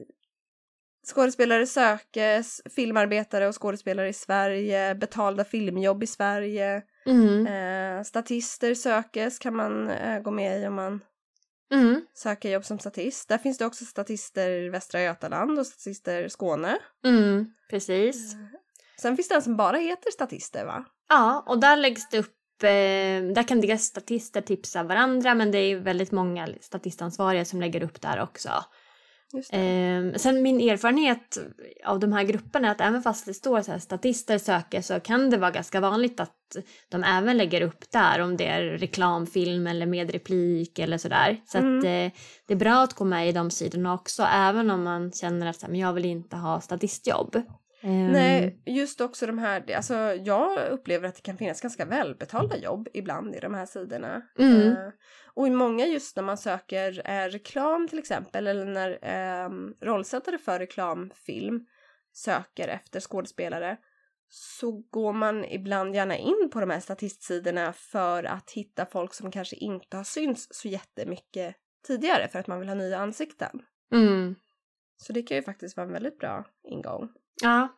[1.06, 6.82] skådespelare sökes, filmarbetare och skådespelare i Sverige, betalda filmjobb i Sverige.
[7.06, 7.46] Mm.
[7.46, 11.00] Eh, statister sökes kan man eh, gå med i om man
[11.72, 12.00] mm.
[12.14, 13.28] söker jobb som statist.
[13.28, 16.78] Där finns det också statister i Västra Götaland och statister Skåne.
[17.04, 18.34] Mm, precis.
[18.34, 18.40] Eh,
[19.00, 20.84] sen finns det en som bara heter statister va?
[21.08, 22.39] Ja, och där läggs det upp
[23.34, 28.00] där kan dels statister tipsa varandra men det är väldigt många statistansvariga som lägger upp
[28.00, 28.50] där också.
[29.52, 31.38] Eh, sen min erfarenhet
[31.84, 35.00] av de här grupperna är att även fast det står så här statister söker så
[35.00, 36.56] kan det vara ganska vanligt att
[36.88, 41.40] de även lägger upp där om det är reklamfilm eller med replik eller sådär.
[41.46, 41.78] Så mm.
[41.78, 45.12] att eh, det är bra att gå med i de sidorna också även om man
[45.12, 47.42] känner att så här, men jag vill inte ha statistjobb.
[47.82, 48.12] Um...
[48.12, 52.88] Nej, just också de här, alltså jag upplever att det kan finnas ganska välbetalda jobb
[52.94, 54.22] ibland i de här sidorna.
[54.38, 54.60] Mm.
[54.60, 54.92] Uh,
[55.34, 60.38] och i många just när man söker uh, reklam till exempel eller när uh, rollsättare
[60.38, 61.66] för reklamfilm
[62.12, 63.78] söker efter skådespelare
[64.28, 69.30] så går man ibland gärna in på de här statistsidorna för att hitta folk som
[69.30, 71.56] kanske inte har synts så jättemycket
[71.86, 73.62] tidigare för att man vill ha nya ansikten.
[73.92, 74.34] Mm.
[74.96, 77.08] Så det kan ju faktiskt vara en väldigt bra ingång.
[77.42, 77.68] Ja.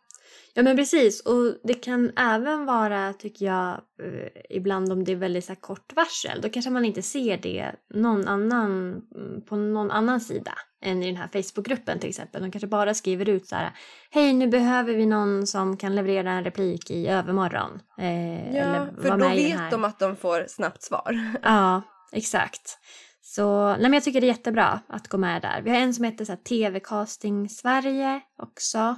[0.54, 5.16] Ja men precis och det kan även vara tycker jag eh, ibland om det är
[5.16, 9.90] väldigt så kort varsel då kanske man inte ser det någon annan, mm, på någon
[9.90, 10.52] annan sida
[10.84, 12.42] än i den här Facebookgruppen till exempel.
[12.42, 13.72] De kanske bara skriver ut så här
[14.10, 17.80] Hej nu behöver vi någon som kan leverera en replik i övermorgon.
[17.98, 21.34] Eh, ja för då vet de att de får snabbt svar.
[21.42, 21.82] Ja
[22.12, 22.78] exakt.
[23.20, 25.62] Så nej men jag tycker det är jättebra att gå med där.
[25.62, 28.96] Vi har en som heter så TV-casting Sverige också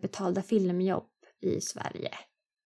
[0.00, 1.08] betalda filmjobb
[1.40, 2.10] i Sverige.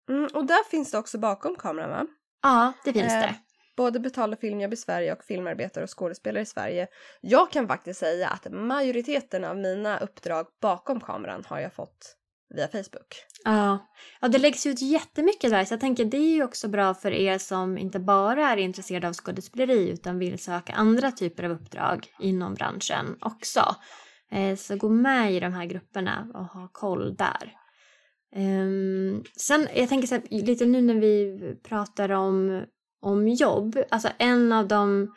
[0.08, 2.06] Mm, och där finns det också bakom kameran va?
[2.42, 3.34] Ja, det finns eh, det.
[3.76, 6.88] Både betalda filmjobb i Sverige och filmarbetare och skådespelare i Sverige.
[7.20, 12.16] Jag kan faktiskt säga att majoriteten av mina uppdrag bakom kameran har jag fått
[12.54, 13.24] via Facebook.
[13.44, 13.88] Ja.
[14.20, 17.10] ja, det läggs ut jättemycket där så jag tänker det är ju också bra för
[17.10, 22.06] er som inte bara är intresserade av skådespeleri utan vill söka andra typer av uppdrag
[22.18, 23.76] inom branschen också.
[24.30, 27.56] Eh, så gå med i de här grupperna och ha koll där.
[28.36, 32.64] Ehm, sen, jag tänker så här, lite nu när vi pratar om,
[33.00, 35.14] om jobb, alltså en av de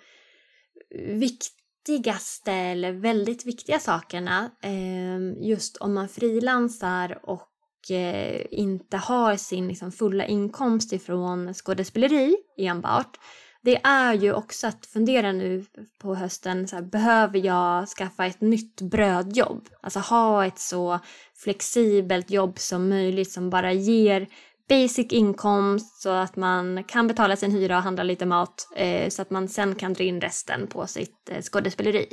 [1.07, 9.67] viktigaste eller väldigt viktiga sakerna ehm, just om man frilansar och eh, inte har sin
[9.67, 13.17] liksom, fulla inkomst ifrån skådespeleri enbart
[13.63, 15.65] det är ju också att fundera nu
[15.99, 19.69] på hösten, så här, behöver jag skaffa ett nytt brödjobb?
[19.81, 20.99] Alltså ha ett så
[21.35, 24.27] flexibelt jobb som möjligt som bara ger
[24.69, 29.21] basic inkomst så att man kan betala sin hyra och handla lite mat eh, så
[29.21, 32.07] att man sen kan dra in resten på sitt eh, skådespeleri.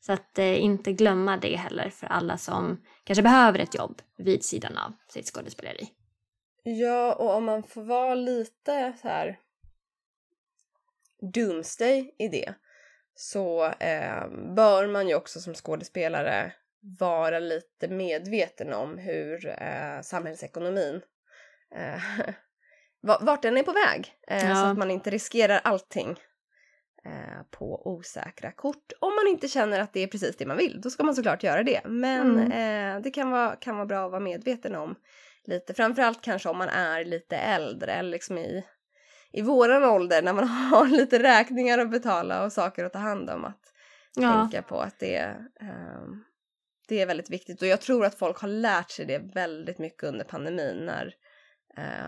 [0.00, 4.44] Så att eh, inte glömma det heller för alla som kanske behöver ett jobb vid
[4.44, 5.88] sidan av sitt skådespeleri.
[6.62, 9.38] Ja, och om man får vara lite så här
[11.22, 12.54] doomsday i det
[13.14, 16.52] så eh, bör man ju också som skådespelare
[16.98, 21.00] vara lite medveten om hur eh, samhällsekonomin
[21.74, 22.02] eh,
[23.20, 24.54] vart den är på väg eh, ja.
[24.54, 26.10] så att man inte riskerar allting
[27.04, 28.92] eh, på osäkra kort.
[29.00, 31.42] Om man inte känner att det är precis det man vill, då ska man såklart
[31.42, 31.80] göra det.
[31.84, 32.52] Men mm.
[32.52, 34.94] Eh, det kan vara, kan vara bra att vara medveten om
[35.44, 38.64] lite, framförallt kanske om man är lite äldre eller liksom i
[39.32, 43.30] i våran ålder när man har lite räkningar att betala och saker att ta hand
[43.30, 43.72] om att
[44.14, 44.32] ja.
[44.32, 46.24] tänka på att det, um,
[46.88, 50.02] det är väldigt viktigt och jag tror att folk har lärt sig det väldigt mycket
[50.02, 51.14] under pandemin när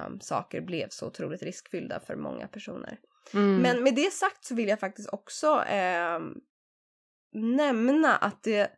[0.06, 2.98] um, saker blev så otroligt riskfyllda för många personer.
[3.34, 3.62] Mm.
[3.62, 5.64] Men med det sagt så vill jag faktiskt också
[6.16, 6.40] um,
[7.32, 8.70] nämna att det,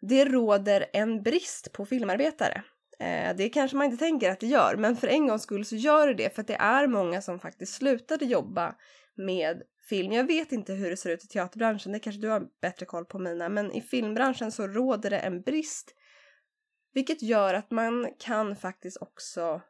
[0.00, 2.62] det råder en brist på filmarbetare.
[3.00, 5.76] Eh, det kanske man inte tänker att det gör, men för en gångs skull så
[5.76, 8.74] gör det det för att det är många som faktiskt slutade jobba
[9.14, 10.12] med film.
[10.12, 13.04] Jag vet inte hur det ser ut i teaterbranschen, det kanske du har bättre koll
[13.04, 15.94] på Mina, men i filmbranschen så råder det en brist.
[16.94, 19.60] Vilket gör att man kan faktiskt också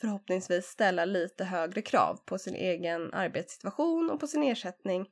[0.00, 5.06] förhoppningsvis ställa lite högre krav på sin egen arbetssituation och på sin ersättning.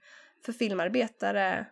[0.44, 1.66] För filmarbetare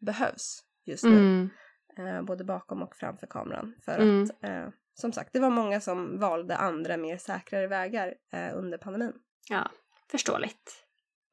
[0.00, 1.10] behövs just nu.
[1.18, 1.50] Mm.
[1.98, 3.74] Eh, både bakom och framför kameran.
[3.84, 4.22] För Mm.
[4.22, 4.68] att eh,
[5.00, 9.12] som sagt, det var många som valde andra mer säkrare vägar eh, under pandemin.
[9.48, 9.70] Ja,
[10.10, 10.84] förståeligt.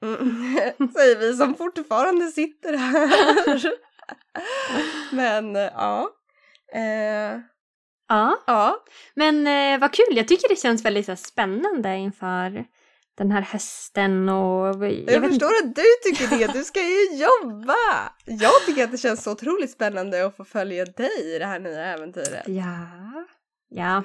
[0.04, 0.90] Mm.
[0.94, 3.64] Säger vi som fortfarande sitter här.
[5.16, 6.10] Men eh, ja.
[6.74, 7.40] Eh,
[8.08, 8.84] Ja, ja.
[9.16, 10.18] men eh, vad kul.
[10.18, 12.66] Jag tycker det känns väldigt så här, spännande inför
[13.18, 14.68] den här hösten och...
[14.68, 15.68] Jag, Jag, förstår inte.
[15.68, 17.76] att du tycker det, du ska ju jobba!
[18.26, 21.60] Jag tycker att det känns så otroligt spännande att få följa dig i det här
[21.60, 22.44] nya äventyret.
[22.48, 22.88] Ja,
[23.70, 24.04] ja.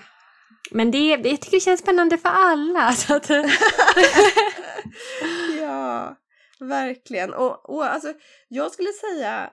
[0.70, 2.92] Men det, jag tycker det känns spännande för alla.
[2.92, 3.30] Så att,
[5.61, 6.16] ja,
[6.61, 7.34] verkligen.
[7.34, 8.14] Och, och alltså,
[8.48, 9.50] jag skulle säga,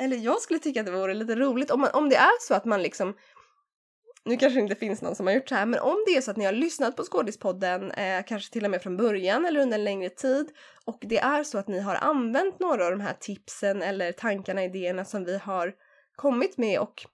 [0.00, 2.54] eller jag skulle tycka att det vore lite roligt om, man, om det är så
[2.54, 3.14] att man liksom
[4.24, 6.20] nu kanske det inte finns någon som har gjort så här, men om det är
[6.20, 9.60] så att ni har lyssnat på Skådispodden, eh, kanske till och med från början eller
[9.60, 10.50] under en längre tid,
[10.84, 14.64] och det är så att ni har använt några av de här tipsen eller tankarna,
[14.64, 15.72] idéerna som vi har
[16.16, 17.06] kommit med och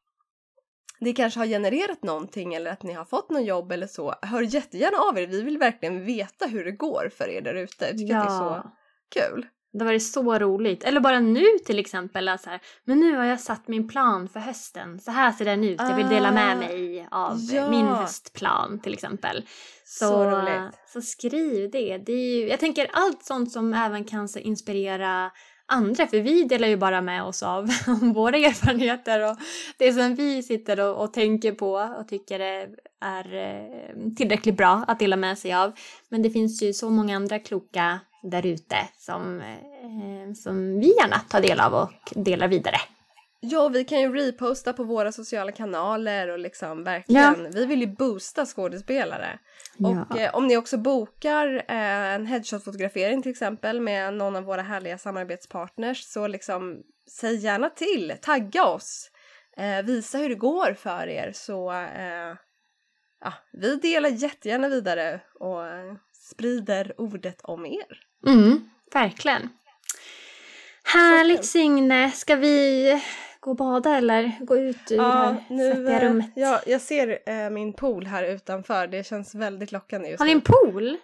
[1.01, 4.43] det kanske har genererat någonting eller att ni har fått något jobb eller så, hör
[4.43, 5.27] jättegärna av er.
[5.27, 7.85] Vi vill verkligen veta hur det går för er där ute.
[7.85, 8.71] Jag tycker att det är så
[9.15, 9.47] kul.
[9.73, 10.85] Det var så roligt.
[10.85, 12.29] Eller bara nu till exempel.
[12.29, 15.01] Att så här, men nu har jag satt min plan för hösten.
[15.01, 15.81] Så här ser den ut.
[15.81, 17.71] Jag vill dela med Ah, mig av ja.
[17.71, 19.45] min höstplan till exempel.
[19.85, 20.79] Så, Så roligt.
[20.93, 21.99] så skriv det.
[21.99, 25.31] det ju, jag tänker allt sånt som även kan så inspirera
[25.71, 26.07] andra.
[26.07, 27.69] För vi delar ju bara med oss av
[28.15, 29.37] våra erfarenheter och
[29.77, 32.69] det som vi sitter och, och tänker på och tycker är,
[33.01, 35.73] är eh, tillräckligt bra att dela med sig av.
[36.09, 41.19] Men det finns ju så många andra kloka där ute som, eh, som vi gärna
[41.19, 42.77] tar del av och delar vidare.
[43.43, 47.87] Ja, vi kan ju reposta på våra sociala kanaler och liksom verkligen, vi vill ju
[47.87, 49.39] boosta skådespelare.
[49.79, 54.63] Och eh, om ni också bokar eh, en headshot-fotografering till exempel med någon av våra
[54.63, 59.11] härliga samarbetspartners så liksom säg gärna till, tagga oss,
[59.57, 62.37] eh, visa hur det går för er så eh,
[63.21, 65.63] ja, vi delar jättegärna vidare och
[66.13, 68.03] sprider ordet om er.
[68.27, 69.49] Mm, verkligen.
[70.85, 71.45] Härligt.
[71.45, 73.03] Signe, ska vi
[73.41, 76.31] gå och bada eller gå ut ur det här svettiga eh, rummet?
[76.35, 80.35] ja, jag ser eh, min pool här utanför, det känns väldigt lockande just Har ni
[80.35, 80.41] nu.
[80.41, 80.41] en
[80.73, 80.97] pool?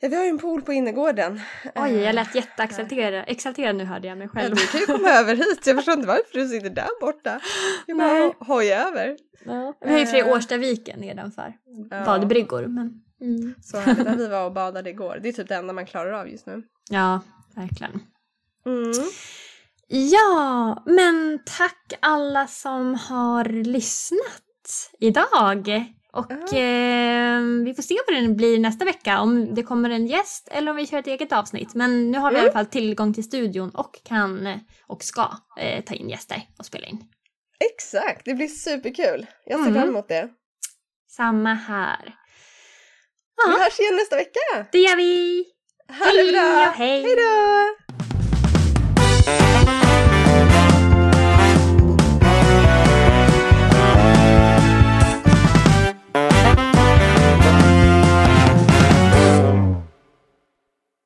[0.00, 1.40] Ja, vi har ju en pool på innergården.
[1.74, 4.54] Oj, Eh, jag lät jätteexalterad exalterad nu hörde jag mig Ja, själv.
[4.54, 7.40] du kan ju komma över hit, jag förstår inte varför du sitter där borta.
[7.86, 9.16] Jag bara ho- hoja över.
[9.44, 9.74] Ja.
[9.84, 10.28] Vi har ju sig Eh.
[10.28, 11.52] Årstaviken nedanför.
[11.90, 12.04] Ja.
[12.04, 13.02] Badbryggor, men...
[13.20, 13.54] Mm.
[13.62, 15.18] Så härligt att vi var och badade igår.
[15.22, 16.62] Det är typ det enda man klarar av just nu.
[16.90, 17.20] Ja,
[17.56, 18.00] verkligen.
[18.66, 18.92] Mm.
[19.88, 25.84] Ja, men tack alla som har lyssnat idag.
[26.12, 26.58] Och Ja.
[26.58, 30.70] eh, vi får se vad det blir nästa vecka, om det kommer en gäst eller
[30.70, 31.74] om vi kör ett eget avsnitt.
[31.74, 32.44] Men nu har vi i Mm.
[32.50, 35.30] alla fall tillgång till studion och kan eh, och ska
[35.60, 36.98] eh, ta in gäster och spela in.
[37.74, 39.26] Exakt, det blir superkul.
[39.44, 39.74] Jag ser Mm.
[39.80, 40.28] fram emot det.
[41.10, 42.04] Samma här.
[42.04, 44.66] Vi Ja, hörs igen nästa vecka.
[44.72, 45.44] det gör vi!
[45.98, 46.72] Ha det bra!
[46.76, 47.02] hej!
[47.02, 47.87] Hej då!